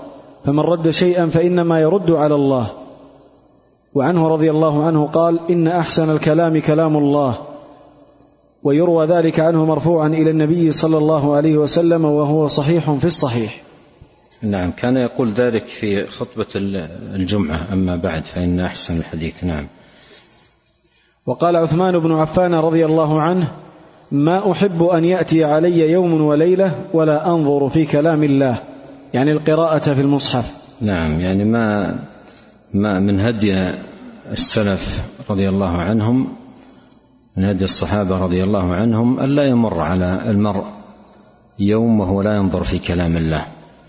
فمن 0.45 0.61
رد 0.61 0.91
شيئا 0.91 1.27
فإنما 1.27 1.79
يرد 1.79 2.11
على 2.11 2.35
الله. 2.35 2.67
وعنه 3.95 4.29
رضي 4.29 4.51
الله 4.51 4.85
عنه 4.85 5.07
قال 5.07 5.41
إن 5.51 5.69
أحسن 5.69 6.11
الكلام 6.11 6.61
كلام 6.61 6.97
الله 6.97 7.39
ويروى 8.63 9.07
ذلك 9.07 9.41
عنه 9.41 9.65
مرفوعا 9.65 10.09
إلى 10.09 10.31
النبي 10.31 10.71
صلى 10.71 10.99
الله 10.99 11.37
عليه 11.37 11.57
وسلم 11.57 12.05
وهو 12.05 12.47
صحيح 12.47 12.91
في 12.91 13.05
الصحيح. 13.05 13.61
نعم 14.43 14.71
كان 14.71 14.97
يقول 14.97 15.31
ذلك 15.31 15.65
في 15.67 16.07
خطبة 16.07 16.47
الجمعة 17.15 17.61
أما 17.73 17.97
بعد 17.97 18.25
فإن 18.25 18.61
أحسن 18.61 18.99
الحديث. 18.99 19.45
نعم. 19.45 19.67
وقال 21.27 21.57
عثمان 21.57 21.99
بن 21.99 22.13
عفان 22.13 22.55
رضي 22.55 22.85
الله 22.85 23.23
عنه 23.23 23.49
ما 24.13 24.53
أحب 24.53 24.83
أن 24.83 25.05
يأتي 25.05 25.45
علي 25.45 25.79
يوم 25.79 26.23
وليلة 26.23 26.73
ولا 26.93 27.27
أنظر 27.27 27.69
في 27.69 27.85
كلام 27.85 28.25
الله. 28.25 28.59
يعني 29.15 29.33
القراءة 29.33 29.79
في 29.95 30.01
المصحف. 30.01 30.55
نعم 30.81 31.21
يعني 31.21 31.45
ما 31.45 31.99
ما 32.75 33.01
من 33.01 33.21
هدي 33.21 33.73
السلف 34.33 35.03
رضي 35.31 35.49
الله 35.49 35.71
عنهم 35.71 36.29
من 37.39 37.45
هدي 37.45 37.65
الصحابة 37.65 38.19
رضي 38.19 38.45
الله 38.45 38.75
عنهم 38.75 39.21
الا 39.21 39.43
يمر 39.43 39.81
على 39.81 40.31
المرء 40.31 40.65
يوم 41.59 42.01
وهو 42.01 42.23
لا 42.23 42.37
ينظر 42.37 42.63
في 42.63 42.79
كلام 42.79 43.17
الله. 43.17 43.45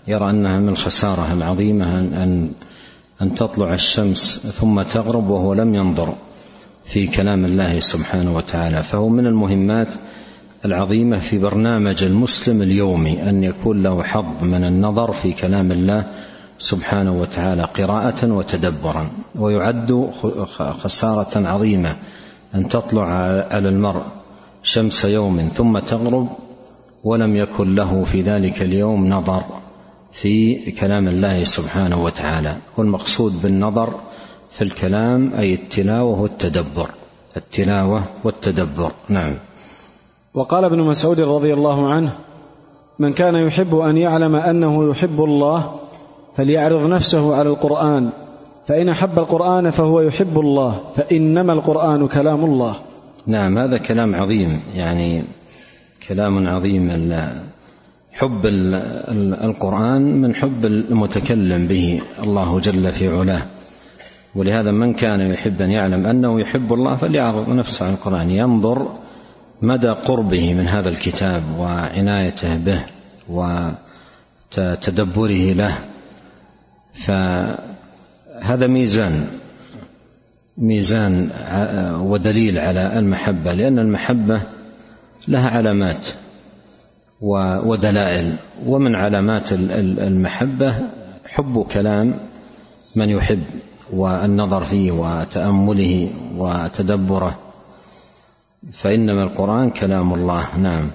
يرى 0.08 0.30
أنها 0.30 0.56
من 0.56 0.68
الخساره 0.68 1.32
العظيمة 1.32 1.94
ان 1.94 2.14
ان 2.14 2.50
أن 3.22 3.34
تطلع 3.34 3.74
الشمس 3.74 4.46
ثم 4.60 4.82
تغرب 4.82 5.30
وهو 5.30 5.54
لم 5.54 5.74
ينظر 5.74 6.14
في 6.84 7.06
كلام 7.06 7.44
الله 7.44 7.80
سبحانه 7.80 8.36
وتعالى. 8.36 8.82
فهو 8.82 9.08
من 9.08 9.26
المهمات 9.26 9.88
العظيمة 10.64 11.18
في 11.18 11.38
برنامج 11.38 12.04
المسلم 12.04 12.62
اليومي 12.62 13.28
أن 13.28 13.44
يكون 13.44 13.82
له 13.82 14.02
حظ 14.02 14.44
من 14.44 14.64
النظر 14.64 15.12
في 15.12 15.32
كلام 15.32 15.72
الله 15.72 16.06
سبحانه 16.58 17.20
وتعالى 17.20 17.62
قراءة 17.62 18.32
وتدبرا. 18.32 19.10
ويعد 19.38 20.10
خسارة 20.82 21.48
عظيمة 21.48 21.96
أن 22.54 22.68
تطلع 22.68 23.06
على 23.50 23.68
المرء 23.68 24.02
شمس 24.62 25.04
يوم 25.04 25.40
ثم 25.54 25.78
تغرب 25.78 26.28
ولم 27.04 27.36
يكن 27.36 27.74
له 27.74 28.04
في 28.04 28.22
ذلك 28.22 28.62
اليوم 28.62 29.06
نظر 29.06 29.42
في 30.12 30.56
كلام 30.70 31.08
الله 31.08 31.44
سبحانه 31.44 32.04
وتعالى. 32.04 32.56
والمقصود 32.76 33.42
بالنظر 33.42 33.94
في 34.50 34.62
الكلام 34.62 35.34
أي 35.34 35.54
التلاوة 35.54 36.20
والتدبر. 36.20 36.90
التلاوة 37.36 38.04
والتدبر. 38.24 38.92
نعم. 39.08 39.34
وقال 40.34 40.64
ابن 40.64 40.82
مسعود 40.82 41.20
رضي 41.20 41.54
الله 41.54 41.92
عنه 41.92 42.12
من 42.98 43.12
كان 43.12 43.34
يحب 43.34 43.74
أن 43.74 43.96
يعلم 43.96 44.36
أنه 44.36 44.90
يحب 44.90 45.20
الله 45.20 45.80
فليعرض 46.36 46.86
نفسه 46.86 47.34
على 47.34 47.48
القرآن 47.48 48.10
فإن 48.70 48.88
أحب 48.88 49.18
القرآن 49.18 49.70
فهو 49.70 50.00
يحب 50.00 50.38
الله 50.38 50.80
فإنما 50.94 51.52
القرآن 51.52 52.08
كلام 52.08 52.44
الله. 52.44 52.76
نعم 53.26 53.58
هذا 53.58 53.78
كلام 53.78 54.14
عظيم 54.14 54.60
يعني 54.74 55.24
كلام 56.08 56.48
عظيم 56.48 56.90
حب 58.12 58.46
القرآن 59.44 60.02
من 60.20 60.34
حب 60.34 60.64
المتكلم 60.64 61.66
به 61.66 62.00
الله 62.22 62.60
جل 62.60 62.92
في 62.92 63.08
علاه. 63.08 63.42
ولهذا 64.34 64.70
من 64.70 64.94
كان 64.94 65.20
يحب 65.20 65.62
أن 65.62 65.70
يعلم 65.70 66.06
أنه 66.06 66.40
يحب 66.40 66.72
الله 66.72 66.96
فليعرض 66.96 67.48
نفسه 67.48 67.86
على 67.86 67.94
القرآن 67.94 68.30
ينظر 68.30 68.88
مدى 69.62 69.88
قربه 69.88 70.54
من 70.54 70.68
هذا 70.68 70.88
الكتاب 70.88 71.42
وعنايته 71.58 72.56
به 72.56 72.84
وتدبره 74.56 75.52
له. 75.52 75.78
فهذا 78.40 78.66
ميزان 78.66 79.26
ميزان 80.58 81.30
ودليل 82.00 82.58
على 82.58 82.98
المحبة 82.98 83.52
لأن 83.52 83.78
المحبة 83.78 84.42
لها 85.28 85.48
علامات 85.48 86.06
ودلائل 87.66 88.34
ومن 88.66 88.96
علامات 88.96 89.52
المحبة 89.52 90.74
حب 91.26 91.66
كلام 91.72 92.14
من 92.96 93.10
يحب 93.10 93.42
والنظر 93.92 94.64
فيه 94.64 94.92
وتأمله 94.92 96.10
وتدبره. 96.36 97.38
فإنما 98.72 99.22
القرآن 99.22 99.70
كلام 99.70 100.14
الله 100.14 100.58
نعم. 100.58 100.90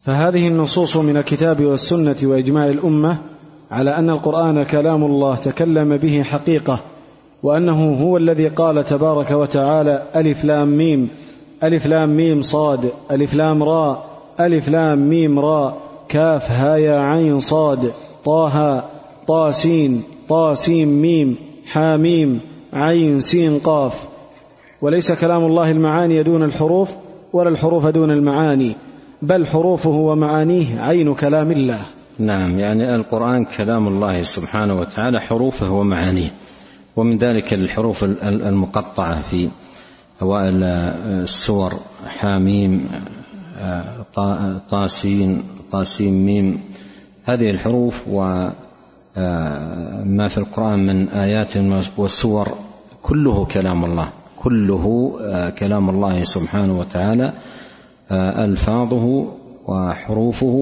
فهذه 0.00 0.48
النصوص 0.48 0.96
من 0.96 1.16
الكتاب 1.16 1.64
والسنة 1.64 2.16
وإجماع 2.22 2.70
الأمة 2.70 3.18
على 3.70 3.90
أن 3.90 4.10
القرآن 4.10 4.64
كلام 4.64 5.04
الله 5.04 5.34
تكلم 5.34 5.96
به 5.96 6.22
حقيقة 6.22 6.80
وأنه 7.42 7.92
هو 7.92 8.16
الذي 8.16 8.48
قال 8.48 8.84
تبارك 8.84 9.30
وتعالى 9.30 10.02
ألف 10.16 10.44
لام 10.44 10.68
ميم 10.68 11.08
ألف 11.62 11.86
لام 11.86 12.16
ميم 12.16 12.40
صاد 12.42 12.90
ألف 13.10 13.34
لام 13.34 13.62
راء 13.62 14.04
ألف 14.40 14.68
لام 14.68 15.08
ميم 15.08 15.38
راء 15.38 15.76
كاف 16.08 16.50
ها 16.50 16.75
يا 16.75 17.00
عين 17.00 17.38
صاد 17.38 17.92
طه 18.24 18.84
طا 19.26 19.50
سين 19.50 20.02
طا 20.28 20.54
سين 20.54 20.88
ميم 20.88 21.36
حا 21.66 21.85
ميم 21.85 22.40
عين 22.72 23.18
سين 23.18 23.58
قاف. 23.58 24.08
وليس 24.82 25.12
كلام 25.12 25.44
الله 25.44 25.70
المعاني 25.70 26.22
دون 26.22 26.42
الحروف 26.42 26.96
ولا 27.32 27.48
الحروف 27.48 27.86
دون 27.86 28.10
المعاني 28.10 28.76
بل 29.22 29.46
حروفه 29.46 29.90
ومعانيه 29.90 30.80
عين 30.80 31.14
كلام 31.14 31.52
الله. 31.52 31.80
نعم 32.18 32.58
يعني 32.58 32.94
القرآن 32.94 33.44
كلام 33.44 33.88
الله 33.88 34.22
سبحانه 34.22 34.74
وتعالى 34.74 35.20
حروفه 35.20 35.72
ومعانيه. 35.72 36.30
ومن 36.96 37.18
ذلك 37.18 37.52
الحروف 37.52 38.04
المقطعة 38.24 39.22
في 39.22 39.48
أوائل 40.22 40.62
السور 40.64 41.72
حاميم 42.06 42.88
طاسين 44.70 45.42
طاسين 45.72 46.26
ميم. 46.26 46.60
هذه 47.24 47.50
الحروف 47.50 48.02
وما 48.08 48.54
في 50.28 50.38
القرآن 50.38 50.78
من 50.86 51.08
آيات 51.08 51.56
وسور 51.98 52.48
كله 53.02 53.44
كلام 53.44 53.84
الله. 53.84 54.08
كله 54.36 55.12
كلام 55.58 55.90
الله 55.90 56.22
سبحانه 56.22 56.78
وتعالى 56.78 57.32
ألفاظه 58.12 59.26
وحروفه 59.66 60.54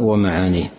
ومعانيه. 0.00 0.70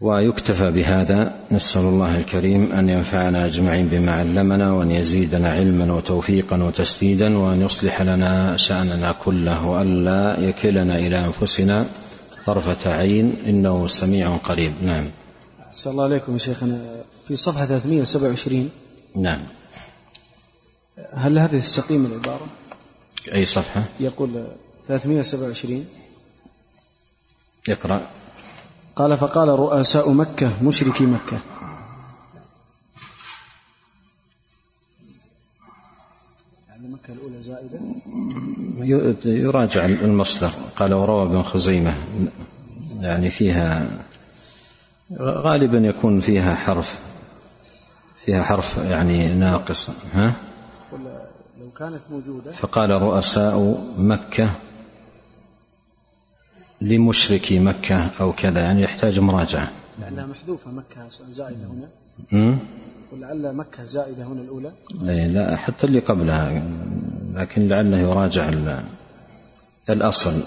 ويكتفى 0.00 0.70
بهذا 0.70 1.40
نسأل 1.50 1.80
الله 1.80 2.16
الكريم 2.16 2.72
أن 2.72 2.88
ينفعنا 2.88 3.46
أجمعين 3.46 3.88
بما 3.88 4.12
علمنا 4.14 4.72
وأن 4.72 4.90
يزيدنا 4.90 5.50
علما 5.50 5.94
وتوفيقا 5.94 6.62
وتسديدا 6.62 7.38
وأن 7.38 7.62
يصلح 7.62 8.02
لنا 8.02 8.56
شأننا 8.56 9.12
كله 9.12 9.66
وألا 9.66 10.40
يكلنا 10.40 10.98
إلى 10.98 11.24
أنفسنا 11.24 11.86
طرفة 12.46 12.90
عين 12.90 13.36
إنه 13.46 13.88
سميع 13.88 14.36
قريب. 14.36 14.72
نعم. 14.82 15.04
أحسن 15.70 15.90
الله 15.90 16.04
عليكم 16.04 16.32
يا 16.32 16.38
شيخنا. 16.38 17.02
في 17.28 17.36
صفحة 17.36 17.66
327 17.66 18.70
نعم. 19.16 19.40
هل 21.14 21.38
هذه 21.38 21.58
تستقيم 21.58 22.06
العبارة؟ 22.06 22.46
أي 23.32 23.44
صفحة؟ 23.44 23.84
يقول 24.00 24.44
327 24.88 25.86
اقرأ. 27.68 28.10
قال 28.96 29.18
فقال 29.18 29.48
رؤساء 29.48 30.12
مكة 30.12 30.62
مشركي 30.62 31.06
مكة. 31.06 31.38
يعني 36.68 36.88
مكة 36.88 37.12
الأولى 37.12 37.42
زائدة؟ 37.42 37.80
يراجع 39.24 39.84
المصدر. 39.84 40.50
قال 40.76 40.94
وروى 40.94 41.22
ابن 41.22 41.42
خزيمة. 41.42 41.96
يعني 43.00 43.30
فيها 43.30 43.90
غالبا 45.20 45.78
يكون 45.78 46.20
فيها 46.20 46.54
حرف 46.54 46.98
فيها 48.24 48.42
حرف 48.42 48.76
يعني 48.76 49.34
ناقص 49.34 49.90
ها؟ 50.12 50.34
لو 51.60 51.70
كانت 51.70 52.00
موجودة؟ 52.10 52.52
فقال 52.52 52.90
رؤساء 52.90 53.84
مكة 53.98 54.50
لمشركي 56.80 57.58
مكة 57.58 58.10
أو 58.20 58.32
كذا 58.32 58.60
يعني 58.60 58.82
يحتاج 58.82 59.18
مراجعة. 59.18 59.72
لعلها 60.00 60.26
محذوفة 60.26 60.70
مكة 60.70 61.08
زائدة 61.30 61.66
هنا. 62.32 62.58
ولعل 63.12 63.56
مكة 63.56 63.84
زائدة 63.84 64.24
هنا 64.24 64.40
الأولى. 64.40 64.72
أي 65.08 65.28
لا 65.28 65.56
حتى 65.56 65.86
اللي 65.86 66.00
قبلها 66.00 66.64
لكن 67.34 67.68
لعله 67.68 67.98
يراجع 67.98 68.50
الأصل 69.90 70.42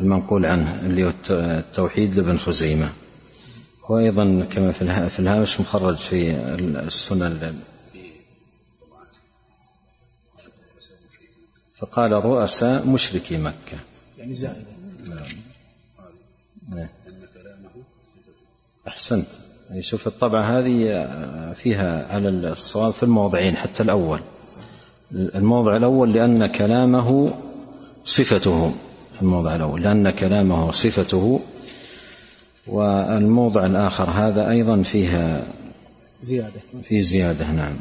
المنقول 0.00 0.46
عنه 0.46 0.80
اللي 0.80 1.04
هو 1.04 1.12
التوحيد 1.30 2.14
لابن 2.14 2.38
خزيمة. 2.38 2.92
وأيضا 3.88 4.44
كما 4.44 4.72
في 5.08 5.18
الهامش 5.18 5.60
مخرج 5.60 5.96
في 5.96 6.30
السنن 6.86 7.60
فقال 11.78 12.12
رؤساء 12.12 12.86
مشركي 12.86 13.36
مكة. 13.36 13.78
يعني 14.18 14.34
زائدة. 14.34 14.78
نعم. 15.08 16.88
أحسنت. 18.88 19.26
يعني 19.70 19.82
شوف 19.82 20.06
الطبعة 20.06 20.42
هذه 20.42 21.06
فيها 21.54 22.12
على 22.12 22.28
الصواب 22.28 22.92
في 22.92 23.02
الموضعين 23.02 23.56
حتى 23.56 23.82
الأول. 23.82 24.20
الموضع 25.12 25.76
الأول 25.76 26.12
لأن 26.12 26.46
كلامه 26.46 27.34
صفته 28.04 28.74
الموضع 29.22 29.56
الأول 29.56 29.82
لأن 29.82 30.10
كلامه 30.10 30.70
صفته. 30.70 31.40
والموضع 32.66 33.66
الآخر 33.66 34.10
هذا 34.10 34.50
أيضا 34.50 34.82
فيها 34.82 35.42
زيادة. 36.20 36.60
في 36.88 37.02
زيادة 37.02 37.50
نعم. 37.50 37.76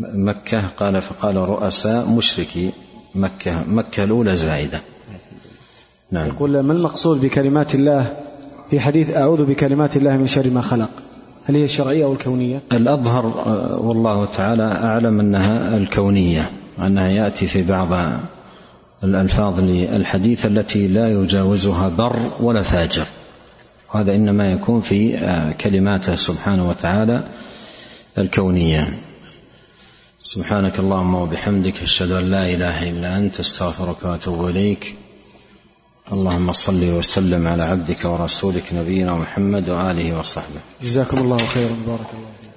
مكة 0.00 0.66
قال 0.66 1.02
فقال 1.02 1.36
رؤساء 1.36 2.08
مشركي 2.08 2.72
مكة 3.14 3.64
مكة 3.68 4.04
الأولى 4.04 4.36
زائدة 4.36 4.80
نعم. 6.12 6.28
يقول 6.28 6.60
ما 6.60 6.72
المقصود 6.72 7.20
بكلمات 7.20 7.74
الله 7.74 8.16
في 8.70 8.80
حديث 8.80 9.16
أعوذ 9.16 9.44
بكلمات 9.44 9.96
الله 9.96 10.16
من 10.16 10.26
شر 10.26 10.50
ما 10.50 10.60
خلق؟ 10.60 10.90
هل 11.44 11.56
هي 11.56 11.64
الشرعية 11.64 12.04
أو 12.04 12.12
الكونية؟ 12.12 12.60
الأظهر 12.72 13.26
والله 13.80 14.26
تعالى 14.26 14.62
أعلم 14.62 15.20
أنها 15.20 15.76
الكونية 15.76 16.50
أنها 16.78 17.08
يأتي 17.08 17.46
في 17.46 17.62
بعض 17.62 18.20
الألفاظ 19.04 19.60
للحديث 19.60 20.46
التي 20.46 20.88
لا 20.88 21.08
يجاوزها 21.08 21.88
بر 21.88 22.30
ولا 22.40 22.62
فاجر. 22.62 23.06
وهذا 23.94 24.14
إنما 24.14 24.52
يكون 24.52 24.80
في 24.80 25.16
كلماته 25.60 26.14
سبحانه 26.14 26.68
وتعالى 26.68 27.24
الكونية. 28.18 28.98
سبحانك 30.20 30.78
اللهم 30.78 31.14
وبحمدك 31.14 31.82
أشهد 31.82 32.10
أن 32.10 32.30
لا 32.30 32.54
إله 32.54 32.90
إلا 32.90 33.16
أنت 33.16 33.40
أستغفرك 33.40 33.96
وأتوب 34.04 34.48
إليك. 34.48 34.94
اللهم 36.12 36.52
صل 36.52 36.84
وسلم 36.84 37.48
على 37.48 37.62
عبدك 37.62 38.04
ورسولك 38.04 38.64
نبينا 38.72 39.14
محمد 39.14 39.68
وآله 39.68 40.18
وصحبه. 40.18 40.60
جزاكم 40.82 41.18
الله 41.18 41.36
خيرا. 41.36 41.76
بارك 41.86 42.10
الله 42.14 42.30
فيك. 42.40 42.49